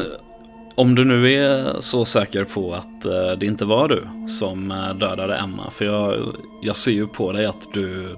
[0.75, 4.95] om du nu är så säker på att eh, det inte var du som eh,
[4.95, 5.71] dödade Emma.
[5.71, 8.17] För jag, jag ser ju på dig att du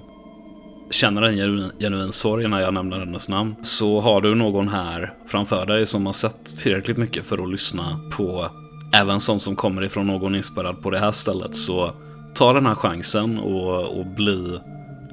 [0.91, 3.55] känner en genuin, genuin sorg när jag nämner hennes namn.
[3.61, 7.99] Så har du någon här framför dig som har sett tillräckligt mycket för att lyssna
[8.17, 8.49] på
[8.93, 11.55] även sånt som kommer ifrån någon inspirerad på det här stället.
[11.55, 11.91] Så
[12.35, 14.59] ta den här chansen och, och bli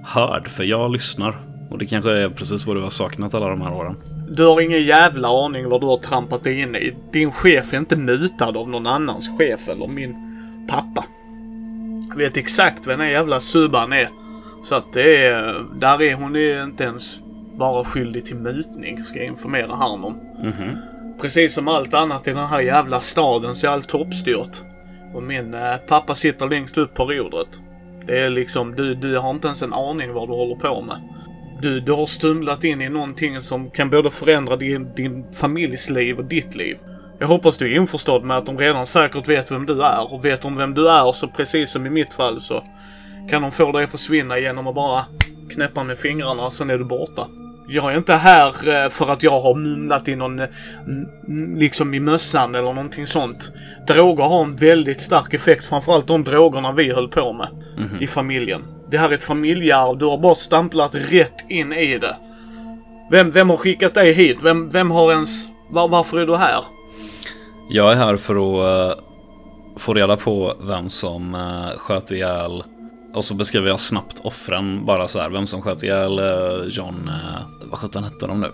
[0.02, 0.48] hörd.
[0.48, 1.40] För jag lyssnar.
[1.70, 3.96] Och det kanske är precis vad du har saknat alla de här åren.
[4.37, 6.95] Du har ingen jävla aning vad du har trampat dig in i.
[7.12, 10.16] Din chef är inte mutad av någon annans chef eller min
[10.68, 11.05] pappa.
[12.09, 14.09] Jag vet exakt vem den jävla Suban är.
[14.64, 15.64] Så att det är...
[15.81, 17.18] Där är hon är inte ens
[17.55, 20.21] bara skyldig till mutning, ska jag informera han om.
[20.42, 20.77] Mhm.
[21.21, 24.62] Precis som allt annat i den här jävla staden så är allt toppstyrt.
[25.14, 27.61] Och min eh, pappa sitter längst upp på rodret.
[28.07, 30.97] Det är liksom, du, du har inte ens en aning vad du håller på med.
[31.62, 36.18] Du, du har stumlat in i någonting som kan både förändra din, din familjs liv
[36.18, 36.77] och ditt liv.
[37.18, 40.25] Jag hoppas du är införstådd med att de redan säkert vet vem du är och
[40.25, 42.64] vet de vem du är så precis som i mitt fall så
[43.31, 45.05] kan de få dig att försvinna genom att bara
[45.51, 47.27] knäppa med fingrarna och sen är du borta.
[47.68, 50.40] Jag är inte här eh, för att jag har mumlat i någon,
[51.59, 53.53] liksom i mössan eller någonting sånt.
[53.88, 57.48] Droger har en väldigt stark effekt, framförallt de drogerna vi höll på med
[58.01, 58.62] i familjen.
[58.92, 62.16] Det här är ett familjearv, du har bara stamplat rätt in i det.
[63.11, 64.38] Vem, vem har skickat dig hit?
[64.42, 65.48] Vem, vem har ens...
[65.70, 66.64] Var, varför är du här?
[67.70, 69.05] Jag är här för att uh,
[69.76, 72.64] få reda på vem som uh, sköt ihjäl
[73.14, 75.31] och så beskriver jag snabbt offren bara så här.
[75.31, 78.52] Vem som sköt ihjäl uh, John, uh, vad sjutton hette de nu?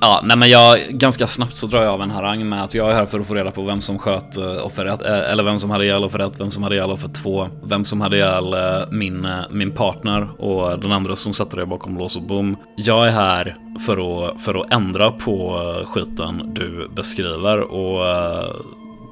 [0.00, 2.90] Ja, nej men jag, ganska snabbt så drar jag av en harang med att jag
[2.90, 5.42] är här för att få reda på vem som sköt eh, offer ett, eh, eller
[5.42, 8.16] vem som hade ihjäl offer ett, vem som hade ihjäl offer två, vem som hade
[8.16, 12.56] ihjäl eh, min, min partner och den andra som satte det bakom lås och bom.
[12.76, 18.04] Jag är här för att, för att ändra på skiten du beskriver och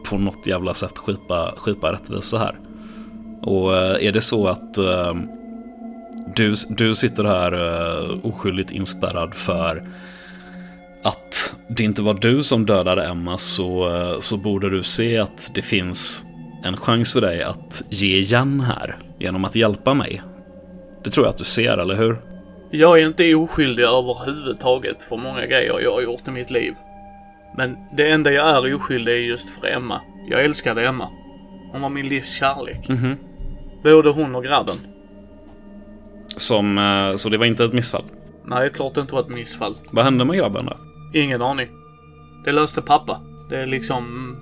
[0.04, 2.58] på något jävla sätt skipa, skipa rättvisa här.
[3.42, 4.74] Och är det så att
[6.36, 9.82] du, du sitter här oskyldigt inspärrad för
[11.02, 15.50] att det inte var du som dödade Emma så, eh, så borde du se att
[15.54, 16.26] det finns
[16.64, 20.22] en chans för dig att ge igen här genom att hjälpa mig.
[21.04, 22.20] Det tror jag att du ser, eller hur?
[22.70, 26.74] Jag är inte oskyldig överhuvudtaget för många grejer jag har gjort i mitt liv.
[27.56, 30.00] Men det enda jag är oskyldig är just för Emma.
[30.28, 31.08] Jag älskade Emma.
[31.72, 32.88] Hon var min livs kärlek.
[32.88, 33.16] Mhm.
[33.82, 34.76] Både hon och grabben.
[36.36, 38.04] Som, eh, så det var inte ett missfall.
[38.44, 39.74] Nej, klart det inte var ett missfall.
[39.90, 40.76] Vad hände med grabben då?
[41.12, 41.68] Ingen aning.
[42.44, 43.20] Det löste pappa.
[43.48, 44.36] Det är liksom...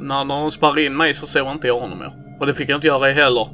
[0.00, 2.12] När de spärrar in mig så såg inte jag honom mer.
[2.40, 3.48] Och det fick jag inte göra heller.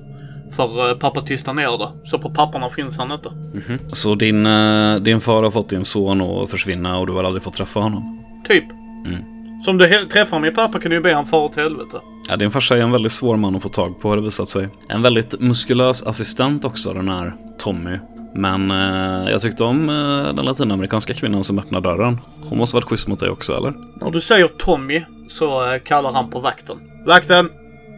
[0.56, 2.08] För eh, pappa tystade ner det.
[2.08, 3.30] Så på papperna finns han inte.
[3.30, 3.78] Mhm.
[3.92, 7.42] Så din, eh, din far har fått din son att försvinna och du har aldrig
[7.42, 8.24] fått träffa honom?
[8.48, 8.64] Typ.
[9.06, 9.24] Mm.
[9.64, 12.00] Så om du träffar min pappa kan du ju be han fara åt helvete.
[12.28, 14.48] Ja, din farsa är en väldigt svår man att få tag på har det visat
[14.48, 14.68] sig.
[14.88, 17.98] En väldigt muskulös assistent också, den här Tommy.
[18.34, 22.20] Men eh, jag tyckte om eh, den latinamerikanska kvinnan som öppnade dörren.
[22.48, 23.74] Hon måste varit schysst mot dig också eller?
[24.00, 26.76] När du säger Tommy så eh, kallar han på vakten.
[27.06, 27.50] Vakten!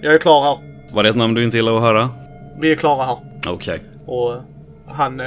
[0.02, 0.58] Jag är klar här.
[0.94, 2.10] Var det ett namn du inte gillar att höra?
[2.60, 3.16] Vi är klara här.
[3.46, 3.82] Okej.
[4.06, 4.34] Och
[4.86, 5.20] han...
[5.20, 5.26] Eh,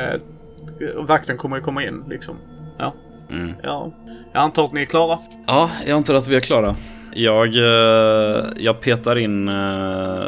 [0.96, 2.36] vakten kommer ju komma in liksom.
[2.78, 2.94] Ja.
[3.30, 3.54] Mm.
[3.64, 3.92] ja.
[4.34, 5.20] Jag antar att ni är klara.
[5.48, 6.76] Ja, jag antar att vi är klara.
[7.16, 10.26] Jag, eh, jag petar in eh,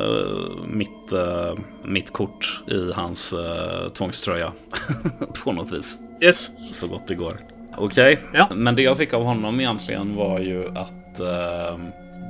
[0.68, 3.34] mitt, eh, mitt kort i hans
[3.98, 4.52] tvångströja.
[5.44, 6.00] På något vis.
[6.22, 6.52] Yes.
[6.74, 7.34] Så gott det går.
[7.78, 8.48] Okej, Ja.
[8.56, 10.94] men det jag fick av honom egentligen var ju att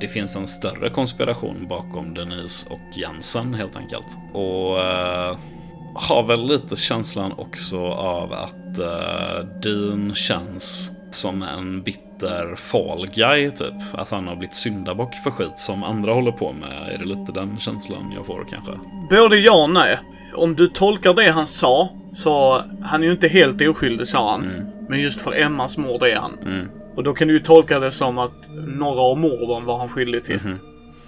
[0.00, 4.06] det finns en större konspiration bakom Denise och Jensen helt enkelt.
[4.34, 5.36] Och eh,
[5.94, 13.50] har väl lite känslan också av att eh, Dean känns som en bitter fall guy
[13.50, 13.74] typ.
[13.92, 16.94] Att han har blivit syndabock för skit som andra håller på med.
[16.94, 18.72] Är det lite den känslan jag får kanske?
[19.10, 19.98] Både ja och nej.
[20.34, 24.50] Om du tolkar det han sa, så han är ju inte helt oskyldig sa han.
[24.88, 26.38] Men just för Emmas mord är han.
[26.46, 26.68] Mm.
[26.96, 30.24] Och då kan du ju tolka det som att några av morden var han skyldig
[30.24, 30.40] till.
[30.44, 30.58] Mhm.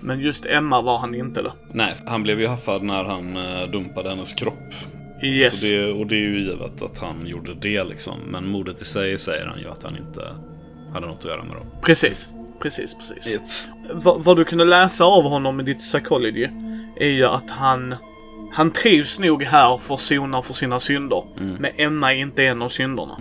[0.00, 1.52] Men just Emma var han inte det.
[1.72, 4.74] Nej, han blev ju haffad när han eh, dumpade hennes kropp.
[5.22, 5.60] Yes.
[5.60, 8.14] Så det, och det är ju givet att han gjorde det liksom.
[8.26, 10.22] Men mordet i sig säger han ju att han inte
[10.92, 11.80] hade något att göra med då.
[11.80, 12.28] Precis.
[12.62, 13.38] Precis, precis.
[13.92, 16.48] Va, vad du kunde läsa av honom i ditt psychology
[16.96, 17.94] är ju att han
[18.52, 21.24] han trivs nog här för att sona för sina synder.
[21.36, 23.16] Men Emma är inte en av synderna.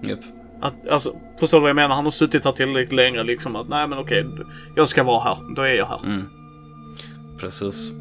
[0.00, 0.18] Japp.
[0.60, 1.94] Att, alltså, förstår du vad jag menar?
[1.94, 4.26] Han har suttit här tillräckligt länge liksom att nej men okej,
[4.76, 5.54] jag ska vara här.
[5.56, 6.24] Då är jag här.
[7.40, 7.92] Precis.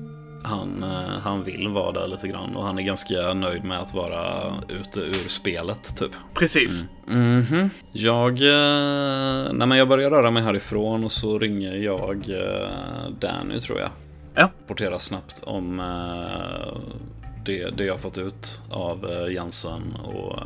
[0.48, 3.94] Han, eh, han vill vara där lite grann och han är ganska nöjd med att
[3.94, 6.12] vara ute ur spelet typ.
[6.34, 6.86] Precis.
[7.08, 7.70] Mhm.
[7.92, 12.70] Jag, eh, nej men jag börjar röra mig härifrån och så ringer jag eh,
[13.20, 13.90] Danny tror jag.
[14.36, 14.52] Ja.
[14.62, 15.82] Rapporterar snabbt om
[17.46, 20.40] det, det jag fått ut av Jensen och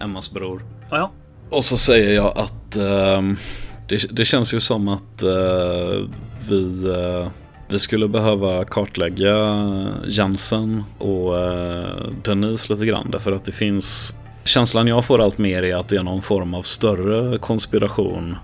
[0.00, 0.64] Emmas bror.
[0.90, 1.10] Ja.
[1.50, 2.72] Och så säger jag att
[3.88, 5.22] det, det känns ju som att
[6.48, 6.86] vi,
[7.68, 9.66] vi skulle behöva kartlägga
[10.06, 13.10] Jensen och uh, Denise lite grann.
[13.10, 14.14] Därför att det finns
[14.46, 18.36] Känslan jag får allt mer är att det är någon form av större konspiration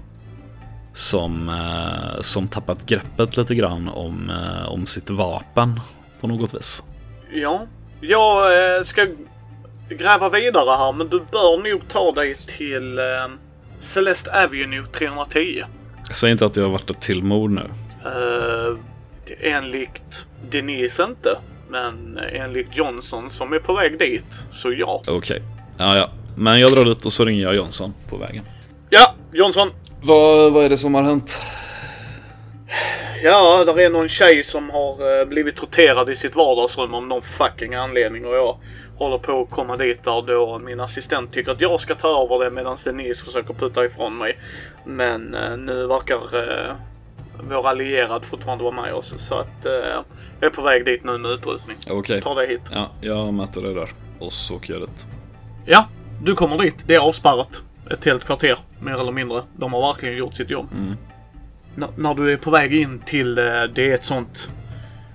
[0.92, 5.80] som, eh, som tappat greppet lite grann om, eh, om sitt vapen
[6.20, 6.82] på något vis.
[7.32, 7.66] Ja.
[8.00, 9.06] Jag eh, ska
[9.88, 13.04] gräva vidare här men du bör nog ta dig till eh,
[13.80, 15.64] Celeste Avenue 310.
[16.12, 17.64] Säg inte att det har varit ett till mord nu.
[19.40, 21.38] Enligt Denise inte.
[21.68, 25.02] Men enligt Johnson som är på väg dit, så ja.
[25.06, 25.42] Okej.
[25.78, 26.10] Ja, ja.
[26.36, 28.44] Men jag drar dit och så ringer jag Jonsson på vägen.
[28.90, 29.70] Ja, Johnson.
[30.02, 31.42] Vad, vad är det som har hänt?
[33.22, 37.22] Ja, där är någon tjej som har eh, blivit torterad i sitt vardagsrum av någon
[37.22, 38.56] fucking anledning och jag
[38.96, 42.44] håller på att komma dit där då min assistent tycker att jag ska ta över
[42.44, 44.38] det medan Denise försöker putta ifrån mig.
[44.84, 46.74] Men eh, nu verkar eh,
[47.48, 49.72] vår allierad fortfarande vara med oss så att eh,
[50.40, 51.76] jag är på väg dit nu med utrustning.
[51.90, 52.22] Okej.
[52.22, 52.60] Ta dig hit.
[52.70, 53.90] Ja, jag möter dig där.
[54.18, 55.06] Och så åker jag dit.
[55.66, 55.88] Ja,
[56.22, 56.84] du kommer dit.
[56.86, 57.62] Det är avspärrat.
[57.90, 59.42] Ett helt kvarter, mer eller mindre.
[59.56, 60.68] De har verkligen gjort sitt jobb.
[60.74, 60.96] Mm.
[61.96, 64.50] När du är på väg in till, eh, det är ett sånt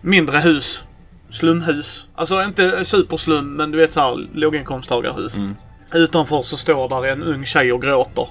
[0.02, 0.84] mindre hus.
[1.30, 2.08] Slumhus.
[2.16, 5.38] Alltså inte superslum, men du vet såhär låginkomsttagarhus.
[5.38, 5.56] Mm.
[5.94, 8.28] Utanför så står där en ung tjej och gråter.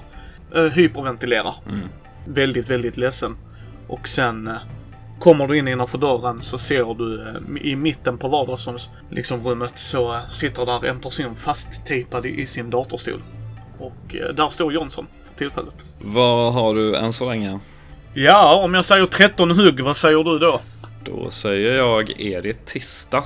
[0.55, 1.55] Uh, hyperventilerar.
[1.69, 1.87] Mm.
[2.25, 3.37] Väldigt, väldigt ledsen.
[3.87, 4.53] Och sen eh,
[5.19, 9.77] kommer du in innanför dörren så ser du eh, i mitten på vardagsrums liksom rummet
[9.77, 13.21] så eh, sitter där en person fasttejpad i, i sin datorstol.
[13.79, 15.75] Och där står Johnson för tillfället.
[16.01, 17.59] Vad har du än så länge?
[18.13, 20.61] Ja, om jag säger 13 hugg, vad säger du då?
[21.03, 23.23] Då säger jag eritista.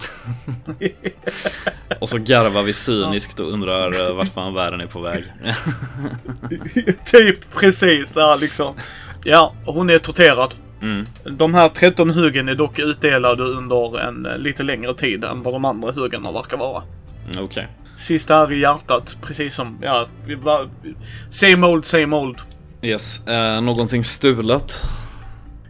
[2.00, 5.24] och så garvar vi cyniskt och undrar vart fan världen är på väg.
[7.04, 8.74] typ precis där liksom.
[9.24, 10.54] Ja, hon är torterad.
[10.82, 11.04] Mm.
[11.24, 15.54] De här 13 huggen är dock utdelade under en eh, lite längre tid än vad
[15.54, 16.82] de andra huggen verkar vara.
[17.38, 17.68] Okej.
[17.96, 20.06] Sista är i hjärtat, precis som, ja,
[21.30, 22.36] same old, same old.
[22.82, 23.28] Yes.
[23.28, 24.84] Eh, någonting stulet?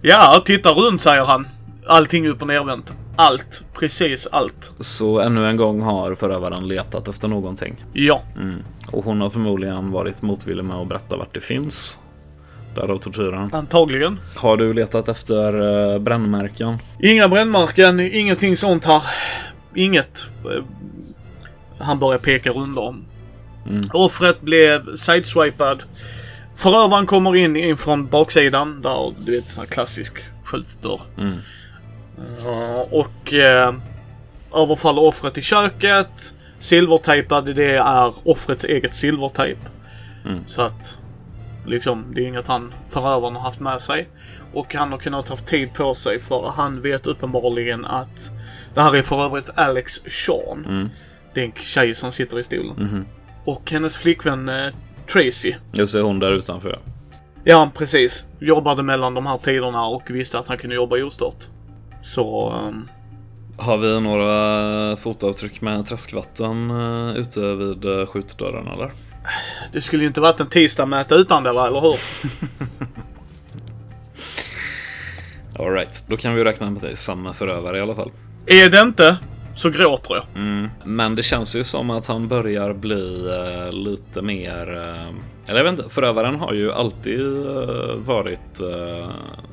[0.02, 1.48] Ja, titta runt säger han.
[1.86, 2.92] Allting upp och nervänt.
[3.16, 3.64] Allt.
[3.74, 4.72] Precis allt.
[4.80, 7.84] Så ännu en gång har förövaren letat efter någonting.
[7.92, 8.22] Ja.
[8.36, 8.62] Mm.
[8.92, 11.98] Och hon har förmodligen varit motvillig med att berätta vart det finns.
[12.74, 13.54] Därav tortyren.
[13.54, 14.20] Antagligen.
[14.36, 16.78] Har du letat efter uh, brännmärken?
[17.02, 19.02] Inga brännmärken, ingenting sånt här.
[19.74, 20.26] Inget.
[20.44, 20.64] Eh,
[21.78, 23.04] Han börjar peka runt om.
[23.68, 23.82] Mm.
[23.92, 25.82] Offret blev sideswipad.
[26.56, 28.82] Förövaren kommer in, in från baksidan.
[28.82, 30.12] Där, du vet, sån här klassisk
[30.44, 31.00] skjutdörr.
[31.18, 31.38] Mm.
[32.44, 33.74] Ja, och eh,
[34.54, 36.34] överfaller offret i köket.
[36.58, 39.60] Silvertejpad, det är offrets eget silvertejp.
[40.24, 40.40] Mm.
[40.46, 40.98] Så att
[41.66, 44.08] liksom, det är inget han förövaren har haft med sig.
[44.52, 48.30] Och han har kunnat haft tid på sig för han vet uppenbarligen att
[48.74, 50.64] det här är för övrigt Alex Sean.
[50.68, 50.88] Mm.
[51.34, 52.76] Det är en tjej som sitter i stolen.
[52.78, 53.06] Mhm.
[53.44, 54.66] Och hennes flickvän eh,
[55.12, 55.54] Tracy.
[55.72, 56.78] Just det, hon där utanför.
[57.44, 58.24] Ja, precis.
[58.38, 61.46] Jobbade mellan de här tiderna och visste att han kunde jobba ostört.
[62.02, 62.50] Så...
[62.50, 62.88] ehm,
[63.58, 68.92] Har vi några fotavtryck med träskvatten uh, ute vid uh, skjutdörren eller?
[69.72, 71.66] Det skulle ju inte varit en tisdag med ett utan det, va?
[71.66, 71.98] eller hur?
[75.58, 78.10] Alright, då kan vi räkna med dig samma förövare i alla fall.
[78.46, 79.18] Är det inte,
[79.54, 80.24] så gråter jag.
[80.34, 80.70] Mm.
[80.84, 84.76] Men det känns ju som att han börjar bli eh, lite mer...
[84.76, 85.14] eh,
[85.46, 88.60] eller jag vet inte, förövaren har ju alltid eh, varit...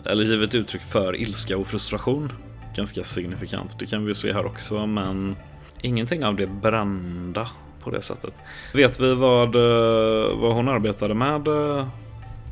[0.06, 2.32] eller givit uttryck för ilska och frustration.
[2.76, 3.80] Ganska signifikant.
[3.80, 5.36] Det kan vi ju se här också, men
[5.82, 7.48] ingenting av det brända
[7.88, 8.42] på det sättet.
[8.74, 11.88] Vet vi vad, eh, vad hon arbetade med eh,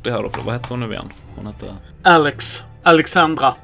[0.02, 0.44] det här offret?
[0.44, 1.08] Vad hette hon nu igen?
[1.36, 1.66] Hon hette...
[2.02, 2.62] Alex.
[2.82, 3.54] Alexandra.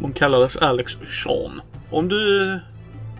[0.00, 1.60] Hon kallades Alex Sean.
[1.90, 2.60] Om du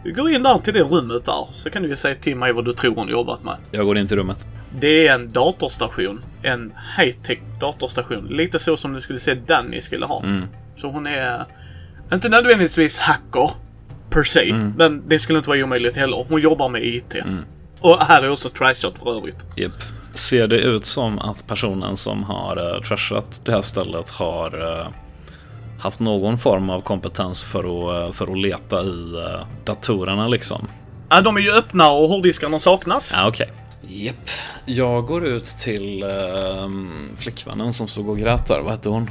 [0.04, 2.64] går in där till det rummet där så kan du ju säga till mig vad
[2.64, 3.56] du tror hon jobbat med.
[3.70, 4.46] Jag går in till rummet.
[4.80, 6.20] Det är en datorstation.
[6.42, 8.26] En high-tech datorstation.
[8.26, 10.22] Lite så som du skulle se Danny skulle ha.
[10.22, 10.42] Mm.
[10.76, 11.44] Så hon är
[12.12, 13.50] inte nödvändigtvis hacker
[14.10, 14.50] per se.
[14.50, 14.72] Mm.
[14.76, 16.26] Men det skulle inte vara omöjligt heller.
[16.28, 17.14] Hon jobbar med IT.
[17.84, 19.36] Och här är också trashat för övrigt.
[19.56, 19.72] Japp.
[20.14, 24.86] Ser det ut som att personen som har uh, trashat det här stället har eh,
[25.78, 30.68] haft någon form av kompetens för att, eh, för att leta i eh, datorerna liksom?
[31.08, 33.12] Ja, de är ju öppna och hårddiskarna saknas.
[33.14, 33.52] Ja, okej.
[33.82, 34.30] Japp.
[34.64, 36.68] Jag går ut till uh,
[37.16, 38.60] flickvännen som stod och grät där.
[38.60, 39.10] Vad hette hon?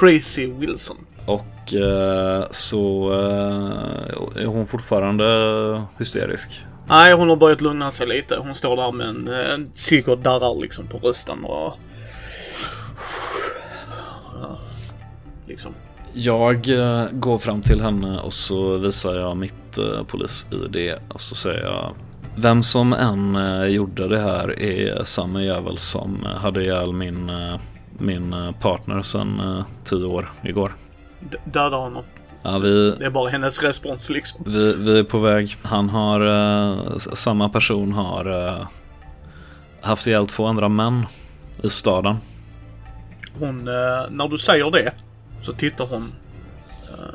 [0.00, 0.96] Tracy Wilson.
[1.26, 5.26] Och eh, så eh, är hon fortfarande
[5.98, 6.50] hysterisk.
[6.88, 8.36] Nej, hon har börjat lugna sig lite.
[8.36, 11.74] Hon står där med en, en cigg och darrar liksom på rösten och...
[15.46, 15.74] Liksom.
[16.12, 21.34] Jag eh, går fram till henne och så visar jag mitt eh, polis-id och så
[21.34, 21.94] säger jag
[22.36, 27.30] Vem som än eh, gjorde det här är samma jävel som hade ihjäl min,
[27.98, 30.76] min partner sedan tio år igår.
[31.20, 32.02] D- döda honom.
[32.48, 34.42] Ja, vi, Det är bara hennes respons liksom.
[34.46, 35.56] vi, vi är på väg.
[35.62, 36.20] Han har,
[36.96, 38.66] s- samma person har eh,
[39.80, 41.06] haft ihjäl två andra män
[41.62, 42.16] i staden.
[43.38, 43.74] Hon, eh,
[44.10, 44.92] när du säger det
[45.42, 46.12] så tittar hon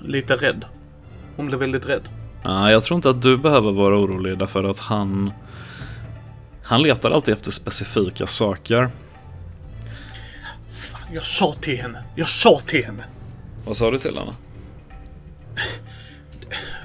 [0.06, 0.66] lite rädd.
[1.36, 2.02] Hon blir väldigt rädd.
[2.44, 5.32] Ja, jag tror inte att du behöver vara orolig därför att han
[6.64, 8.90] Han letar alltid efter specifika saker.
[10.92, 12.04] Fan, jag sa till henne.
[12.16, 13.04] Jag sa till henne.
[13.66, 14.32] Vad sa du till henne?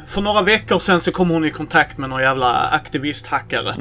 [0.07, 3.74] För några veckor sedan så kom hon i kontakt med någon jävla aktivisthackare.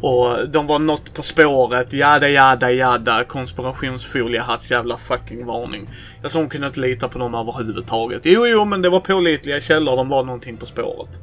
[0.00, 1.92] Och de var något på spåret.
[1.92, 3.24] Jada, jada, jada.
[3.24, 5.90] Konspirationsfoliehatts jävla fucking varning.
[6.22, 8.20] Jag sa hon kunde inte lita på dem överhuvudtaget.
[8.24, 9.96] Jo, jo, men det var pålitliga källor.
[9.96, 11.18] De var någonting på spåret.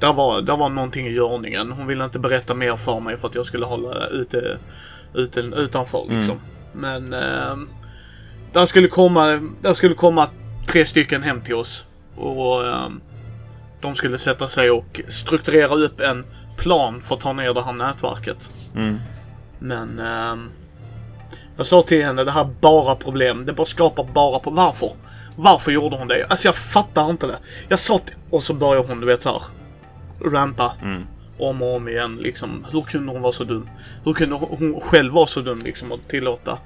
[0.00, 1.72] Där var, där var någonting i görningen.
[1.72, 4.58] Hon ville inte berätta mer för mig för att jag skulle hålla ute,
[5.14, 6.40] ute utanför liksom.
[6.72, 7.12] Men...
[7.12, 7.56] Eh,
[8.52, 10.28] där skulle komma, där skulle komma
[10.66, 11.84] tre stycken hem till oss.
[12.16, 12.66] Och...
[12.66, 13.00] ehm,
[13.80, 16.24] de skulle sätta sig och strukturera upp en
[16.56, 18.50] plan för att ta ner det här nätverket.
[18.74, 18.98] Mm.
[19.58, 19.98] Men...
[19.98, 20.50] ehm,
[21.56, 23.46] jag sa till henne, det här är bara problem.
[23.46, 24.92] Det bara skapar bara på Varför?
[25.36, 26.26] Varför gjorde hon det?
[26.28, 27.38] Alltså jag fattar inte det.
[27.68, 28.16] Jag sa till...
[28.30, 29.42] Och så börjar hon, du vet så här.
[30.30, 30.72] Ranta.
[30.82, 31.02] Mm.
[31.38, 32.66] Om och om igen liksom.
[32.72, 33.68] Hur kunde hon vara så dum?
[34.04, 36.58] Hur kunde hon själv vara så dum liksom att tillåta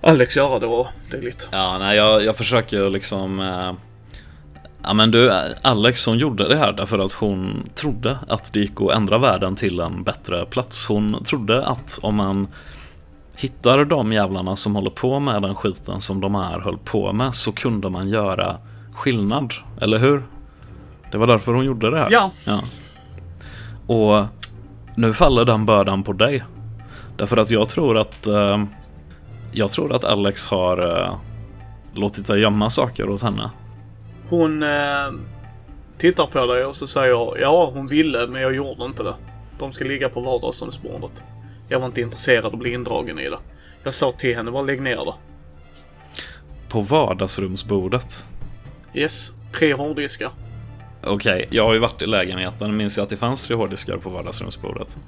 [0.00, 1.48] Alex göra det och dylikt?
[1.50, 3.72] Ja, nej, jag, jag försöker liksom eh,
[4.82, 8.80] Ja men du, Alex hon gjorde det här därför att hon trodde att det gick
[8.80, 10.86] att ändra världen till en bättre plats.
[10.86, 12.48] Hon trodde att om man
[13.36, 17.34] hittar de jävlarna som håller på med den skiten som de här höll på med
[17.34, 18.56] så kunde man göra
[18.92, 20.22] skillnad, eller hur?
[21.12, 22.08] Det var därför hon gjorde det här.
[22.10, 22.60] Ja, Ja.
[23.86, 24.26] Och
[24.94, 26.44] nu faller den bördan på dig.
[27.16, 28.64] Därför att jag tror att eh,
[29.52, 31.14] jag tror att Alex har eh,
[31.94, 33.50] låtit dig gömma saker åt henne.
[34.28, 35.12] Hon eh,
[35.98, 39.14] tittar på dig och så säger ja, hon ville men jag gjorde inte det.
[39.58, 41.22] De ska ligga på vardagsrumsbordet.
[41.68, 43.38] Jag var inte intresserad av att bli indragen i det.
[43.82, 45.14] Jag sa till henne, bara lägg ner det.
[46.68, 48.24] På vardagsrumsbordet.
[48.94, 50.30] Yes, tre hårddiskar.
[51.04, 52.76] Okej, jag har ju varit i lägenheten.
[52.76, 54.98] Minns jag att det fanns tre hårddiskar på vardagsrumsbordet?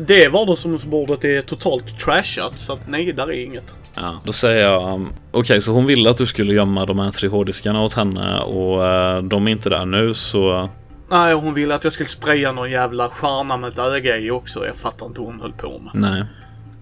[0.00, 3.74] Det vardagsrumsbordet är totalt trashat så att nej, där är inget.
[3.94, 7.10] Ja, då säger jag um, Okej, så hon ville att du skulle gömma de här
[7.10, 10.68] tre hårddiskarna åt henne och eh, de är inte där nu så
[11.10, 14.66] Nej, hon ville att jag skulle spraya någon jävla stjärna med ett öga i också.
[14.66, 15.90] Jag fattar inte vad hon höll på med.
[15.94, 16.24] Nej.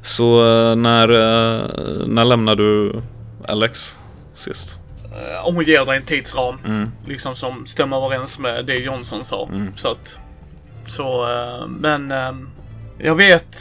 [0.02, 3.02] Så eh, när, eh, när lämnade du
[3.48, 3.98] Alex
[4.34, 4.80] sist?
[5.44, 6.58] Om hon ger dig en tidsram.
[6.64, 6.90] Mm.
[7.06, 9.48] Liksom som stämmer överens med det Johnson sa.
[9.52, 9.76] Mm.
[9.76, 10.18] Så att...
[10.86, 11.26] Så,
[11.68, 12.12] men...
[12.98, 13.56] eh, Jag vet...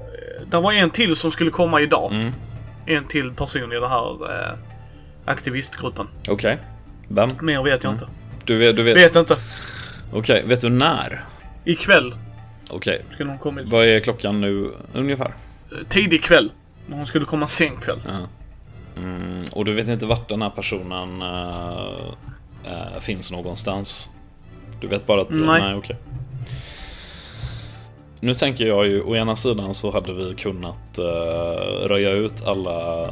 [0.00, 2.12] eh, Det var en till som skulle komma idag.
[2.12, 2.32] Mm.
[2.86, 4.58] En till person i den här eh,
[5.24, 6.06] aktivistgruppen.
[6.28, 6.58] Okej.
[7.08, 7.28] Vem?
[7.40, 8.02] Mer vet jag Mm.
[8.02, 8.12] inte.
[8.44, 8.96] Du vet, du vet.
[8.96, 9.36] Vet inte.
[10.12, 11.24] Okej, vet du när?
[11.64, 12.14] Ikväll
[12.70, 13.04] Okej.
[13.08, 13.68] skulle hon kommit.
[13.68, 15.34] Vad är klockan nu ungefär?
[15.88, 16.52] Tidig kväll.
[16.90, 17.98] Hon skulle komma sen kväll.
[18.06, 18.12] Ja.
[18.96, 22.08] Mm, och du vet inte vart den här personen eh,
[22.72, 24.10] eh, finns någonstans?
[24.80, 25.30] Du vet bara att...
[25.30, 25.62] Nej.
[25.62, 25.96] nej okej.
[28.20, 33.08] Nu tänker jag ju, å ena sidan så hade vi kunnat uh, röja ut alla...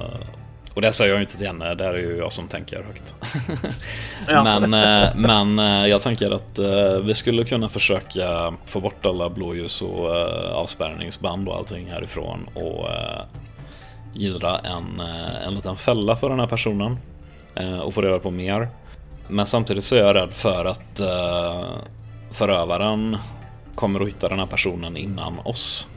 [0.75, 3.15] Och det säger jag inte till henne, det här är ju jag som tänker högt.
[4.29, 4.45] Ja.
[4.45, 6.59] Men, eh, men eh, jag tänker att
[7.07, 10.11] vi skulle kunna försöka få bort alla blåljus och
[10.55, 12.89] avspärrningsband och allting härifrån och
[14.15, 15.03] gira en,
[15.47, 16.99] en liten fälla för den här personen
[17.83, 18.69] och få reda på mer.
[19.29, 21.01] Men samtidigt så är jag rädd för att
[22.33, 23.17] förövaren
[23.75, 25.89] kommer att hitta den här personen innan oss.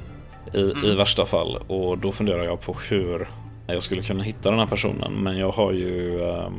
[0.54, 1.58] I, I värsta fall.
[1.68, 3.30] Och då funderar jag på hur
[3.68, 5.14] jag skulle kunna hitta den här personen.
[5.14, 6.22] Men jag har ju...
[6.30, 6.50] Eh,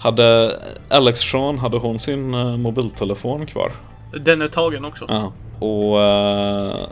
[0.00, 0.56] hade
[0.88, 3.72] Alex Sean, hade hon sin eh, mobiltelefon kvar?
[4.24, 5.04] Den är tagen också.
[5.08, 5.32] Ja.
[5.66, 6.86] Och eh,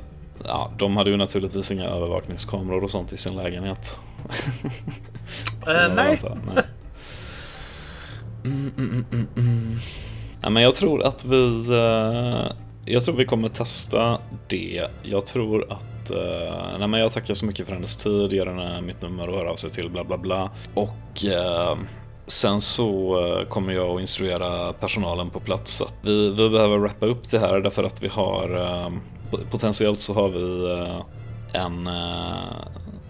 [0.45, 4.01] ja, de hade ju naturligtvis inga övervakningskameror och sånt i sin lägenhet.
[5.67, 6.21] Eh, Jag nej.
[6.55, 6.65] nej.
[8.45, 9.77] Mm, mm, mm, mm, mm.
[10.43, 11.67] Ja, men jag tror att vi
[12.87, 14.19] jag tror vi kommer testa
[14.49, 14.87] det.
[15.03, 16.11] Jag tror att...
[16.11, 19.35] eh, nej, men jag tackar så mycket för hennes tid, ger henne mitt nummer och
[19.39, 20.51] hör av sig till bla bla bla.
[20.75, 21.77] Och eh,
[22.27, 27.07] sen så eh, kommer jag att instruera personalen på plats att vi, vi behöver wrappa
[27.07, 28.57] upp det här därför att vi har...
[28.57, 28.91] eh,
[29.51, 31.03] potentiellt så har vi eh,
[31.65, 32.67] en eh,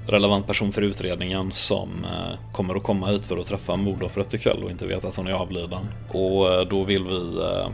[0.08, 4.64] relevant person för utredningen som eh, kommer att komma hit för att träffa mordoffret ikväll
[4.64, 5.88] och inte vet att hon är avliden.
[6.08, 7.68] Och eh, då vill vi eh,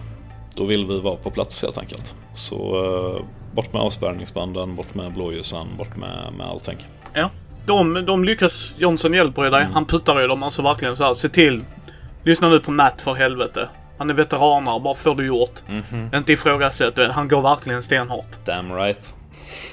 [0.54, 2.14] då vill vi vara på plats helt enkelt.
[2.34, 3.24] Så eh,
[3.54, 6.86] bort med avspärrningsbanden, bort med blåljusen, bort med, med allting.
[7.14, 7.30] Ja.
[7.66, 8.74] De, de lyckas.
[8.78, 9.66] Johnson hjälper ju dig.
[9.72, 10.42] Han puttar ju dem.
[10.42, 11.14] Alltså verkligen så här.
[11.14, 11.64] Se till.
[12.24, 13.68] Lyssna nu på Matt för helvete.
[13.98, 14.80] Han är veteranare.
[14.80, 15.60] Vad får du gjort?
[16.14, 17.12] Inte ifrågasätt det.
[17.12, 18.46] Han går verkligen stenhårt.
[18.46, 19.14] Damn right.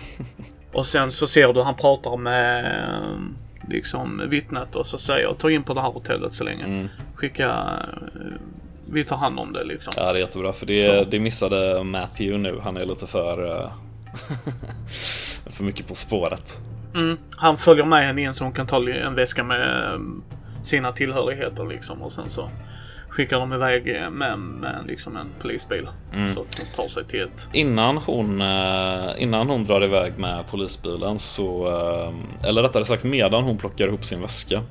[0.73, 5.51] Och sen så ser du han pratar med eh, liksom vittnet och så säger ta
[5.51, 6.87] in på det här hotellet så länge.
[7.15, 7.79] Skicka...
[8.91, 9.93] Vi tar hand om det liksom.
[9.97, 12.59] Ja, det är jättebra för det, det missade Matthew nu.
[12.63, 13.61] Han är lite för...
[13.61, 13.71] eh,
[15.45, 16.57] för mycket på spåret.
[16.95, 17.17] Mm.
[17.37, 19.99] Han följer med henne in så hon kan ta en väska med
[20.63, 22.01] sina tillhörigheter liksom.
[22.01, 22.49] Och sen så
[23.09, 25.87] skickar de iväg med, med liksom en polisbil.
[26.33, 27.49] Så att hon tar sig till ett...
[27.53, 33.43] Innan hon, eh, innan hon drar iväg med polisbilen så, eh, eller rättare sagt medan
[33.43, 34.61] hon plockar ihop sin väska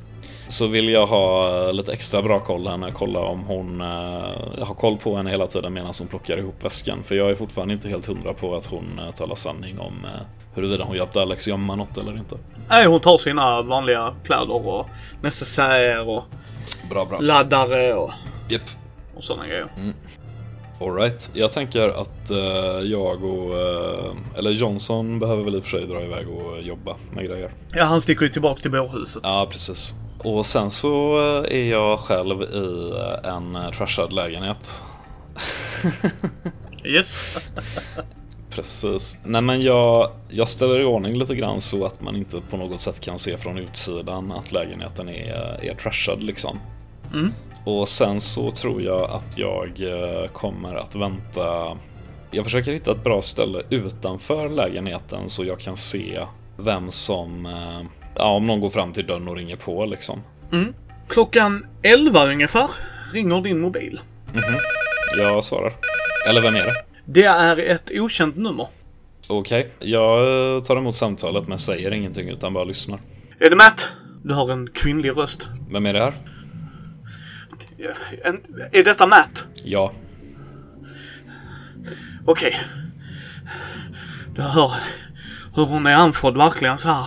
[0.48, 3.86] så vill jag ha lite extra bra koll henne, kolla om hon, eh,
[4.58, 7.34] jag har koll på henne hela tiden medan hon plockar ihop väskan för jag är
[7.34, 10.10] fortfarande inte helt hundra på att hon eh, talar sanning om eh,
[10.54, 12.36] huruvida hon hjälpte Alex gömma något eller inte.
[12.68, 14.86] Nej, hon tar sina vanliga kläder och
[15.22, 16.24] necessärer och
[16.90, 17.18] Bra, bra.
[17.20, 18.10] laddare och,
[18.48, 18.62] Japp.
[19.16, 19.66] och sådana grejer.
[20.80, 22.38] Alright, jag tänker att eh,
[22.84, 26.96] jag och, eh, eller Johnson behöver väl i och för sig dra iväg och jobba
[27.12, 27.50] med grejer.
[27.72, 29.22] Ja, han sticker ju tillbaka till bårhuset.
[29.24, 29.94] Ja, precis.
[30.18, 32.92] Och sen så eh, är jag själv i
[33.24, 34.82] eh, en eh, trashad lägenhet.
[36.84, 37.36] Yes.
[38.50, 39.20] Precis.
[39.24, 42.80] Nej men jag, jag ställer i ordning lite grann så att man inte på något
[42.80, 46.58] sätt kan se från utsidan att lägenheten är, är trashad liksom.
[47.12, 47.32] Mm.
[47.64, 51.76] Och sen så tror jag att jag eh, kommer att vänta.
[52.30, 56.20] Jag försöker hitta ett bra ställe utanför lägenheten så jag kan se
[56.56, 60.22] vem som, eh, ja om någon går fram till dörren och ringer på liksom.
[61.08, 62.70] Klockan 11 ungefär
[63.12, 64.00] ringer din mobil.
[65.16, 65.72] Jag svarar.
[66.28, 66.74] Eller vem är det?
[67.04, 68.66] Det är ett okänt nummer.
[69.28, 70.20] Okej, jag
[70.56, 73.00] eh, tar emot samtalet men säger ingenting utan bara lyssnar.
[73.38, 73.86] Är det Matt?
[74.24, 75.48] Du har en kvinnlig röst.
[75.70, 76.14] Vem är det här?
[78.24, 78.40] En,
[78.72, 79.42] är detta Matt?
[79.64, 79.92] Ja.
[82.26, 82.60] Okej.
[84.34, 84.72] Du hör
[85.54, 87.06] hur hon är andfådd verkligen så här.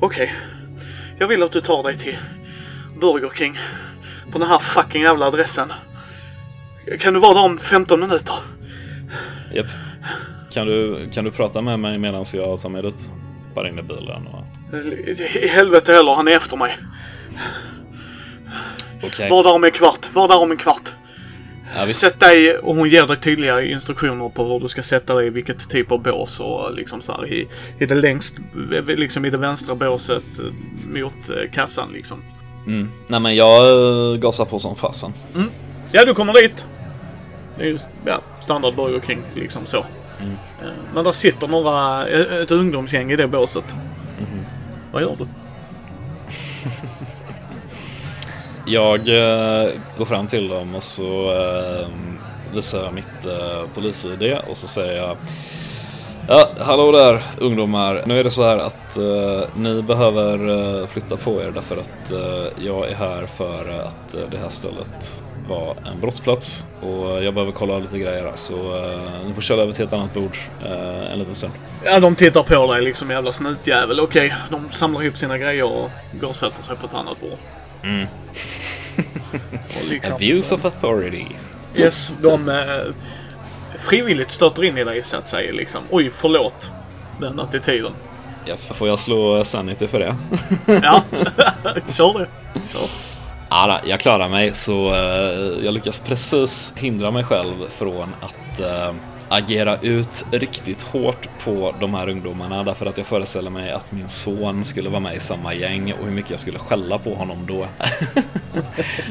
[0.00, 0.34] Okej.
[1.18, 2.18] Jag vill att du tar dig till
[3.00, 3.58] Burger King.
[4.32, 5.72] På den här fucking jävla adressen.
[7.00, 8.34] Kan du vara där om 15 minuter?
[9.54, 9.66] Japp.
[10.50, 13.12] Kan du, kan du prata med mig medan jag tar mig dit?
[13.54, 14.44] Bara in i bilen och...
[15.36, 16.78] I helvete heller, han är efter mig.
[19.02, 19.30] Okej.
[19.30, 20.14] Var där om en kvart.
[20.14, 20.92] Var där om en kvart.
[21.74, 22.00] Ja, visst.
[22.00, 25.30] Sätt dig och hon ger dig tydliga instruktioner på hur du ska sätta dig i
[25.30, 27.48] vilket typ av bås och liksom så här i,
[27.78, 28.34] i det längst,
[28.86, 30.44] liksom i det vänstra båset eh,
[31.00, 32.22] mot eh, kassan liksom.
[32.66, 32.88] Mm.
[33.06, 33.66] Nej men jag
[34.12, 35.12] eh, gasar på som fasen.
[35.92, 36.66] Ja, du kommer dit.
[37.56, 39.84] Det är ju ja, standard Burger King liksom så.
[40.20, 40.32] Mm.
[40.62, 42.06] Eh, Men där sitter några,
[42.42, 43.76] ett ungdomsgäng i det båset.
[44.18, 44.44] Mhm.
[44.92, 45.26] Vad gör du?
[48.66, 51.88] Jag eh, går fram till dem och så eh,
[52.54, 55.16] visar jag mitt eh, polis-ID och så säger jag
[56.28, 58.02] Ja, hallå där ungdomar.
[58.06, 60.48] Nu är det så här att eh, ni behöver
[60.80, 64.48] eh, flytta på er därför att eh, jag är här för att eh, det här
[64.48, 69.42] stället var en brottsplats och jag behöver kolla lite grejer här, så eh, ni får
[69.42, 71.52] köra över till ett annat bord eh, en liten stund.
[71.84, 74.00] Ja, de tittar på dig liksom jävla snutjävel.
[74.00, 75.90] Okej, de samlar ihop sina grejer och
[76.20, 77.38] går och sätter sig på ett annat bord.
[77.86, 78.06] Mm.
[79.88, 81.26] Liksom, Abuse of authority.
[81.76, 82.94] Yes, de eh,
[83.78, 85.82] frivilligt stöter in i dig så att säga liksom.
[85.90, 86.70] Oj, förlåt.
[87.20, 87.92] Den attityden.
[88.44, 90.16] Ja, får jag slå sanity för det?
[90.82, 91.02] Ja,
[91.96, 92.28] kör det.
[92.72, 92.88] Kör.
[93.50, 98.94] Ja, jag klarar mig så eh, jag lyckas precis hindra mig själv från att eh,
[99.28, 104.08] agera ut riktigt hårt på de här ungdomarna därför att jag föreställer mig att min
[104.08, 107.46] son skulle vara med i samma gäng och hur mycket jag skulle skälla på honom
[107.46, 107.66] då.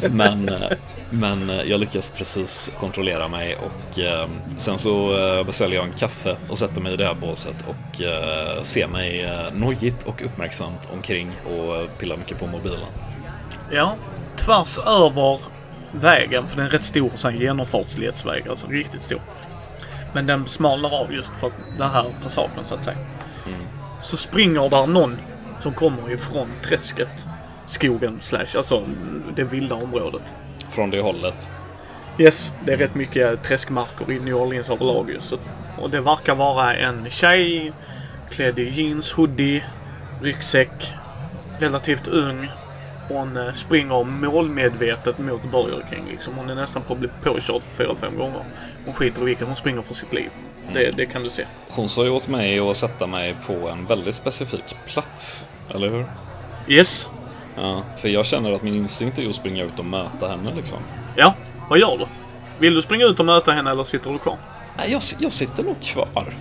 [0.12, 0.52] men,
[1.10, 6.38] men jag lyckas precis kontrollera mig och eh, sen så eh, beställer jag en kaffe
[6.50, 10.90] och sätter mig i det här båset och eh, ser mig eh, nojigt och uppmärksamt
[10.94, 12.90] omkring och pillar mycket på mobilen.
[13.72, 13.96] Ja,
[14.36, 15.40] tvärs över
[15.92, 19.22] vägen, för den är rätt stor så genomfartsledsväg, alltså riktigt stor.
[20.16, 22.98] Men den smalnar av just för den här passagen så att säga.
[24.02, 25.18] Så springer där någon
[25.60, 27.28] som kommer ifrån träsket,
[27.68, 28.84] skogen slash, alltså
[29.36, 30.36] det vilda området.
[30.72, 31.50] Från det hållet.
[32.18, 35.20] Yes, det är rätt mycket träskmarker i New Orleans överlag ju.
[35.78, 37.74] Och det verkar vara en tjej
[38.30, 39.64] klädd i jeans, hoodie,
[40.22, 40.94] ryggsäck,
[41.60, 42.52] relativt ung.
[43.08, 46.34] Hon eh, springer målmedvetet mot Burger King liksom.
[46.34, 48.44] Hon är nästan på att bli påkörd fyra, fem gånger.
[48.86, 50.30] Hon skiter i vilken, hon springer för sitt liv.
[50.74, 51.46] Det, det kan du se.
[51.70, 55.50] Hon sa ju åt mig att sätta mig på en väldigt specifik plats.
[55.74, 56.06] Eller hur?
[56.68, 57.10] Yes.
[57.56, 60.80] Ja, för jag känner att min instinkt är att springa ut och möta henne liksom.
[61.16, 61.36] Ja,
[61.70, 62.06] vad gör du?
[62.60, 64.38] Vill du springa ut och möta henne eller sitter du kvar?
[64.78, 66.36] Nej, jag, jag sitter nog kvar.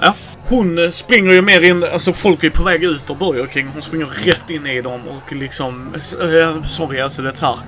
[0.00, 0.14] Ja.
[0.50, 3.48] Hon eh, springer ju mer in, alltså folk är ju på väg ut ur Burger
[3.52, 3.66] King.
[3.66, 7.58] Hon springer rätt in i dem och liksom, äh, sorry alltså det här.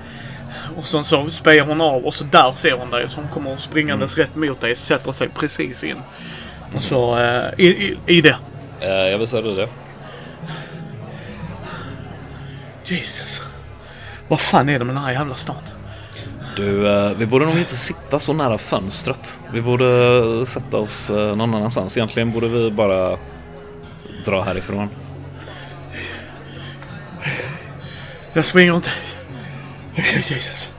[0.77, 3.09] Och sen så spejar hon av och så där ser hon dig.
[3.09, 5.97] Så hon kommer springandes rätt mot dig, sätter sig precis in.
[6.77, 8.37] Och så eh, i, i, i det.
[8.81, 9.69] Eh, jag visar dig det.
[12.85, 13.43] Jesus.
[14.29, 15.63] Vad fan är det med den här jävla stan?
[16.57, 19.41] Du, eh, vi borde nog inte sitta så nära fönstret.
[19.53, 19.87] Vi borde
[20.47, 21.97] sätta oss eh, någon annanstans.
[21.97, 23.19] Egentligen borde vi bara
[24.25, 24.89] dra härifrån.
[28.33, 28.91] Jag springer inte.
[30.29, 30.71] Jesus.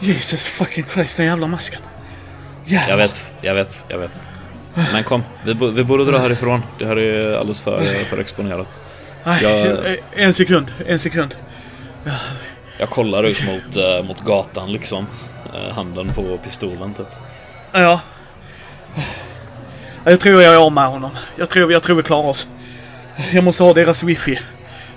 [0.00, 1.82] Jesus fucking Christ, den jävla masken.
[2.64, 2.90] Jävlar.
[2.90, 4.22] Jag vet, jag vet, jag vet.
[4.92, 6.62] Men kom, vi, vi borde dra härifrån.
[6.78, 8.80] Det här är alldeles för, för exponerat.
[9.42, 11.34] Jag- En sekund, en sekund.
[12.78, 15.06] Jag kollar ut mot, eh, mot gatan liksom.
[15.54, 17.06] Eh, handen på pistolen typ.
[17.72, 18.00] Ja.
[20.04, 21.10] Jag tror jag är av med honom.
[21.36, 22.46] Jag tror, jag tror vi klarar oss.
[23.32, 24.40] Jag måste ha deras wifi.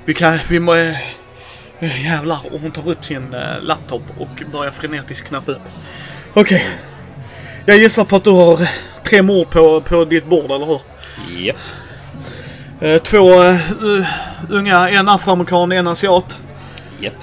[0.06, 0.74] Vi kan, vi må...
[0.74, 5.62] eh, Jävlar, och hon tar upp sin laptop och börjar frenetiskt knappa upp.
[6.34, 6.66] Okej.
[7.66, 8.70] Jag gissar på att du har
[9.04, 10.82] tre mord på, på ditt bord, eller hur?
[11.38, 11.58] Japp.
[12.82, 14.08] Eh, två uh,
[14.50, 16.38] unga, en afroamerikan, en asiat
[17.00, 17.14] Japp.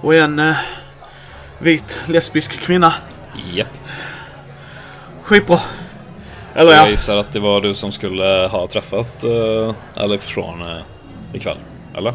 [0.00, 0.56] Och en eh,
[1.58, 2.94] vit lesbisk kvinna.
[3.52, 3.68] Japp.
[5.22, 5.58] Skitbra.
[6.54, 10.62] Eller Jag ja, gissar att det var du som skulle ha träffat eh, Alex Sean
[10.76, 10.82] eh,
[11.32, 11.56] ikväll.
[11.96, 12.14] Eller?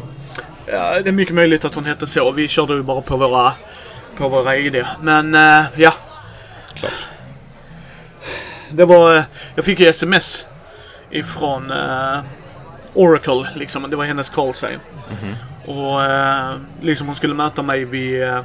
[0.66, 2.30] ja, det är mycket möjligt att hon hette så.
[2.30, 3.52] Vi körde ju bara på våra,
[4.16, 4.84] på våra ID.
[5.00, 5.92] Men eh, ja,
[6.74, 6.92] Klart.
[8.70, 9.16] det var...
[9.16, 9.22] eh,
[9.54, 10.46] Jag fick ju sms
[11.10, 12.18] ifrån eh,
[12.94, 13.90] Oracle, liksom.
[13.90, 14.78] Det var hennes call sign.
[15.66, 18.40] Och eh, liksom hon skulle möta mig vid, eh,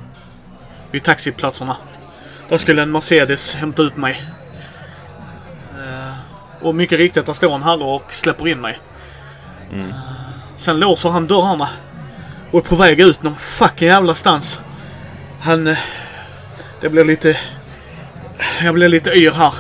[0.92, 1.78] vid taxiplatserna.
[2.50, 4.24] Där skulle en Mercedes hämta ut mig.
[5.78, 6.14] Eh,
[6.62, 8.80] och mycket riktigt, där står en herre och släpper in mig.
[9.74, 9.94] Mm.
[10.56, 11.70] Sen låser han dörrarna.
[12.52, 14.62] Och är på väg ut någon fucking jävla stans.
[15.42, 15.68] Han...
[15.68, 15.78] eh,
[16.82, 17.38] Det blir lite...
[18.64, 19.54] Jag blir lite yr här.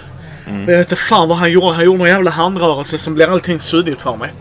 [0.60, 1.74] Jag vet inte fan vad han gjorde.
[1.76, 4.34] Han gjorde någon jävla handrörelse som blir allting suddigt för mig.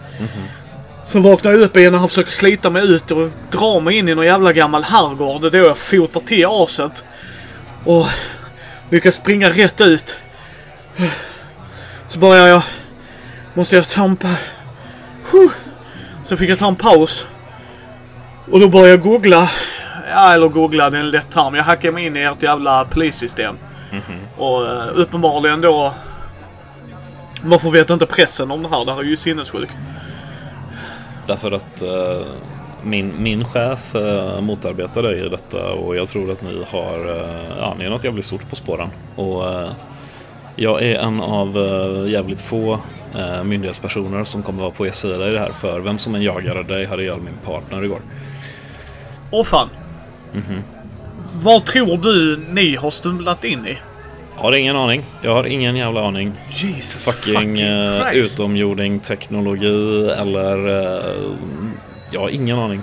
[1.09, 4.09] Sen vaknar jag upp igen och han försöker slita mig ut och dra mig in
[4.09, 5.41] i någon jävla gammal herrgård.
[5.41, 7.05] Det är då jag fotar till aset.
[7.85, 8.07] Och
[8.91, 10.17] lyckas springa rätt ut.
[12.09, 12.63] Så börjar jag...
[13.55, 14.29] Måste jag ta en pa...
[15.33, 15.51] Huh.
[16.25, 17.27] Så fick jag ta en paus.
[18.51, 19.51] Och då började jag googla.
[20.11, 21.55] Ja, eller googla, det är en lätt term.
[21.55, 23.59] Jag hackade mig in i ert jävla polissystem.
[24.37, 25.95] Och uh, uppenbarligen då...
[27.43, 28.85] Varför vet inte pressen om det här?
[28.85, 29.77] Det här är ju sinnessjukt.
[31.29, 32.27] Därför att eh,
[32.83, 37.59] min, min chef eh, motarbetar dig i detta och jag tror att ni har, eh,
[37.59, 38.89] ja, ni är något jävligt stort på spåren.
[39.17, 39.71] Och eh,
[40.57, 42.81] jag är en av eh, jävligt få
[43.19, 45.53] eh, myndighetspersoner som kommer vara på er sida i det här.
[45.53, 48.01] För vem som än jagade dig hade jag min partner igår.
[49.31, 49.69] Åh fan.
[51.45, 53.79] Vad tror du ni har stumlat in i?
[54.39, 55.03] Har ingen aning.
[55.23, 56.33] Jag har ingen jävla aning.
[56.51, 58.41] Jesus Fucking, fucking, eh, Christ.
[58.41, 60.69] utomjording teknologi eller...
[60.69, 61.31] eh,
[62.11, 62.81] jag har ingen aning.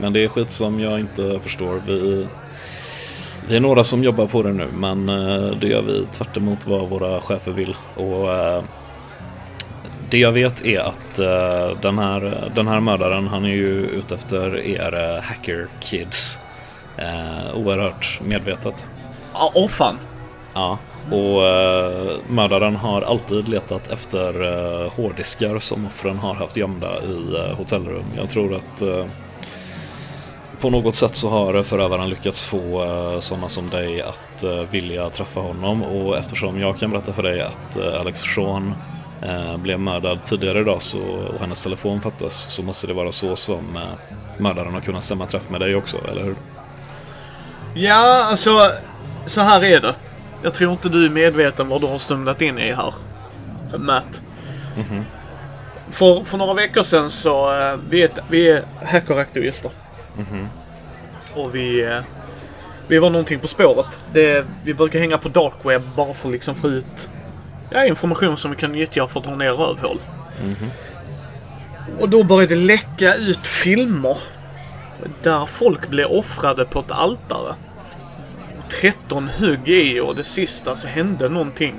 [0.00, 1.82] Men det är skit som jag inte förstår.
[1.86, 2.26] Vi,
[3.48, 6.66] vi är några som jobbar på det nu men eh, det gör vi tvärt emot
[6.66, 7.76] vad våra chefer vill.
[7.96, 8.62] Och eh,
[10.10, 14.14] det jag vet är att eh, den, här, den här mördaren han är ju ute
[14.14, 16.38] efter er eh, hacker kids.
[16.96, 18.88] Eh, oerhört medvetet.
[19.32, 19.98] Ja, åh fan.
[20.54, 20.78] Ja,
[21.10, 27.34] och eh, mördaren har alltid letat efter eh, hårddiskar som offren har haft gömda i
[27.34, 28.04] eh, hotellrum.
[28.16, 29.04] Jag tror att eh,
[30.60, 35.10] på något sätt så har förövaren lyckats få eh, sådana som dig att eh, vilja
[35.10, 38.74] träffa honom och eftersom jag kan berätta för dig att eh, Alex Sean
[39.22, 43.36] eh, blev mördad tidigare idag så, och hennes telefon fattas så måste det vara så
[43.36, 43.82] som eh,
[44.38, 46.36] mördaren har kunnat stämma träff med dig också, eller hur?
[47.74, 48.70] Ja, alltså.
[49.26, 49.94] Så här är det.
[50.42, 52.94] Jag tror inte du är medveten vad du har stumlat in i här.
[53.78, 54.22] Matt.
[55.90, 59.70] För, för några veckor sedan så, eh, vi är, vi är hackeraktivister.
[61.34, 61.98] Och vi, eh,
[62.88, 63.98] vi var någonting på spåret.
[64.12, 67.10] Det, vi brukar hänga på dark web bara för att liksom få ut
[67.70, 69.98] ja, information som vi kan nyttja för att dra ner rövhål.
[72.00, 74.18] Och då började det läcka ut filmer
[75.22, 77.54] där folk blev offrade på ett altare.
[78.70, 81.74] 13 hugg i och det sista så hände någonting.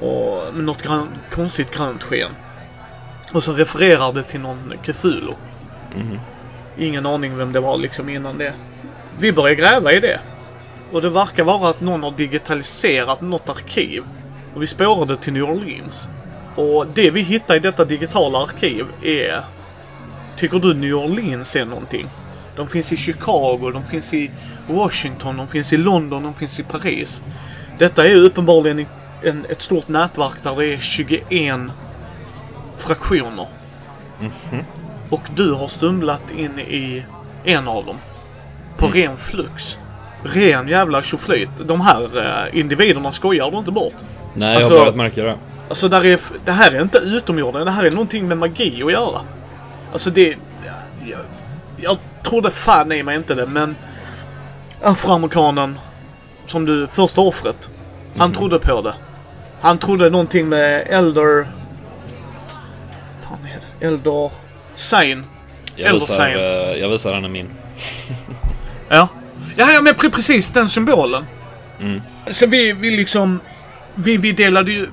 [0.00, 2.30] Och något grön, konstigt grönt sken.
[3.32, 5.34] Och så refererar det till någon Cthulhu.
[6.78, 8.54] Ingen aning vem det var liksom innan det.
[9.18, 10.20] Vi började gräva i det.
[10.92, 14.04] Och det verkar vara att någon har digitaliserat något arkiv.
[14.54, 16.08] Och vi spårade till New Orleans.
[16.56, 19.44] Och det vi hittade i detta digitala arkiv är...
[20.36, 22.08] Tycker du New Orleans är någonting?
[22.56, 24.30] De finns i Chicago, de finns i
[24.68, 27.22] Washington, de finns i London, de finns i Paris.
[27.78, 28.86] Detta är uppenbarligen
[29.22, 31.24] en, ett stort nätverk där det är 21
[32.76, 33.46] fraktioner.
[35.10, 37.04] Och du har stumlat in i
[37.44, 37.96] en av dem.
[38.76, 39.78] På ren flux.
[40.24, 41.50] Ren jävla tjoflöjt.
[41.66, 42.02] De här
[42.48, 43.94] eh, individerna skojar du inte bort.
[44.34, 45.36] Nej, Alltså- jag har börjat märka det.
[45.68, 48.92] Alltså där är, det här är inte utomjordingar, det här är någonting med magi att
[48.92, 49.20] göra.
[49.92, 50.36] Alltså det...
[51.04, 51.18] Jag,
[51.76, 53.76] jag trodde fan i mig inte det, men...
[54.82, 55.78] Afroamerikanen,
[56.46, 57.70] som du, första offret.
[58.16, 58.94] Han trodde på det.
[59.60, 61.46] Han trodde någonting med Elder...
[63.22, 63.86] fan är det?
[63.86, 64.30] Elder...
[64.74, 65.24] Sign.
[65.76, 66.36] Jag Eller visar, sign.
[66.36, 67.50] eh, jag visar henne min.
[68.88, 69.08] Ja.
[69.56, 71.24] Ja, ja men pre- precis den symbolen.
[71.80, 72.00] Mm.
[72.30, 73.40] Så vi, vi liksom...
[73.94, 74.88] Vi, vi delade ju...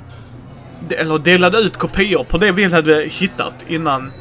[0.90, 4.12] Eller delade ut kopior på det vi hade hittat innan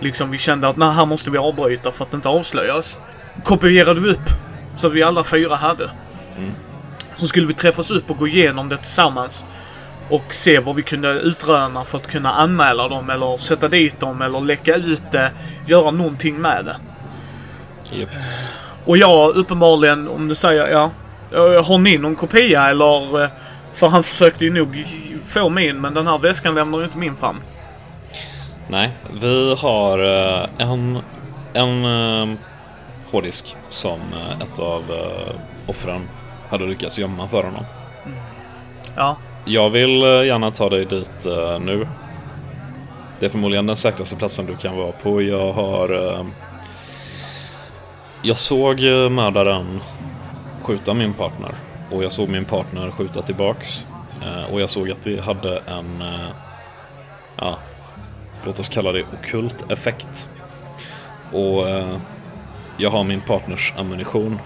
[0.00, 2.98] liksom vi kände att nej, här måste vi avbryta för att inte avslöjas.
[3.44, 4.28] Kopierade vi upp
[4.76, 5.90] så att vi alla fyra hade.
[7.16, 9.46] Så skulle vi träffas upp och gå igenom det tillsammans.
[10.08, 14.22] Och se vad vi kunde utröna för att kunna anmäla dem eller sätta dit dem
[14.22, 15.32] eller läcka ut det.
[15.66, 16.76] Göra någonting med det.
[17.96, 18.08] Japp.
[18.84, 20.90] Och jag uppenbarligen, om du säger ja.
[21.62, 23.30] Har ni någon kopia eller?
[23.74, 24.86] För han försökte ju nog
[25.24, 27.36] få min men den här väskan lämnar ju inte min fram.
[28.70, 28.90] Nej,
[29.20, 30.98] vi har eh, en,
[31.52, 32.36] en eh,
[33.10, 34.82] hårddisk som eh, ett av
[35.66, 36.08] offren
[36.48, 37.64] hade lyckats gömma för honom.
[38.96, 39.16] Ja.
[39.44, 41.26] Jag vill gärna ta dig dit
[41.60, 41.88] nu.
[43.18, 45.22] Det är förmodligen den säkraste platsen du kan vara på.
[45.22, 46.26] Jag har...
[48.22, 49.80] Jag såg mördaren
[50.62, 51.54] skjuta min partner.
[51.90, 53.86] Och jag såg min partner skjuta tillbaks.
[54.50, 56.04] Och jag såg att det hade en...
[57.36, 57.58] Ja,
[58.44, 60.28] låt oss kalla det okult effekt.
[61.32, 61.96] Och eh,
[62.76, 64.38] jag har min partners ammunition.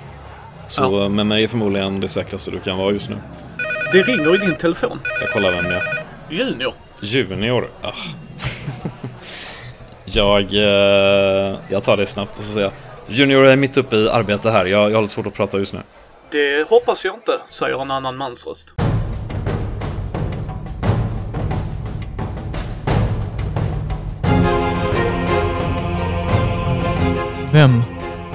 [0.68, 1.02] Så Ja.
[1.02, 3.16] eh, med mig är förmodligen det säkraste du kan vara just nu.
[3.92, 4.98] Det ringer i din telefon.
[5.20, 5.82] Jag kollar vem det är.
[6.30, 6.72] Junior.
[7.00, 7.70] Junior.
[7.82, 7.92] Ah.
[10.04, 12.72] jag, eh, jag tar det snabbt och så säger jag.
[13.08, 14.66] Junior är mitt uppe i arbete här.
[14.66, 15.80] Jag, jag har lite svårt att prata just nu.
[16.30, 18.46] Det hoppas jag inte, säger en annan mans
[27.54, 27.82] Vem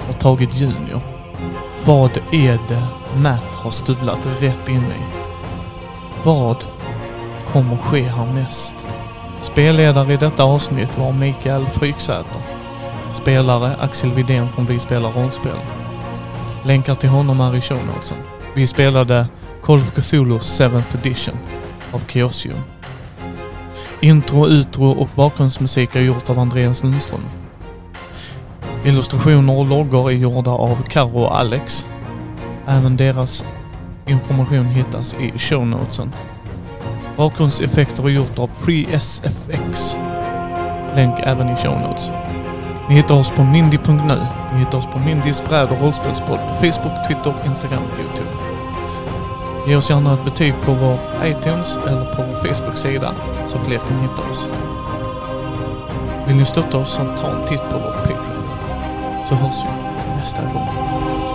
[0.08, 1.02] har tagit Junior?
[1.86, 5.04] Vad är det Matt har stulat rätt in i?
[6.24, 6.56] Vad
[7.48, 8.76] kommer ske härnäst?
[9.42, 12.42] Spelledare i detta avsnitt var Mikael Fryksäter.
[13.14, 15.60] Spelare Axel Widén från Vi spelar rollspel.
[16.66, 18.18] Länkar till honom är i show notesen.
[18.56, 19.28] Vi spelade
[19.64, 21.38] Call of Cthulhu 7th edition
[21.92, 22.60] av Chaosium.
[24.00, 27.39] Intro, utro och bakgrundsmusik är gjort av Andreas Lundström.
[28.86, 31.88] Illustrationer och loggor är gjorda av Karo och Alex.
[32.68, 33.46] Även deras
[34.06, 36.14] information hittas i show notesen.
[37.18, 39.98] Bakgrundseffekter är gjort av FreeSFX.
[40.96, 42.10] Länk även i show notes.
[42.90, 44.18] Ni hittar oss på mindy.nu.
[44.54, 48.30] Ni hittar oss på Mindys bräd och rollspelspodd på Facebook, Twitter, Instagram och Youtube.
[49.68, 53.14] Ge oss gärna ett betyg på vår iTunes eller på vår Facebook-sida
[53.48, 54.50] så fler kan hitta oss.
[56.28, 58.29] Vill ni stötta oss så ta en titt på vår Patreon.
[59.30, 61.29] Så hörs vi nästa gång.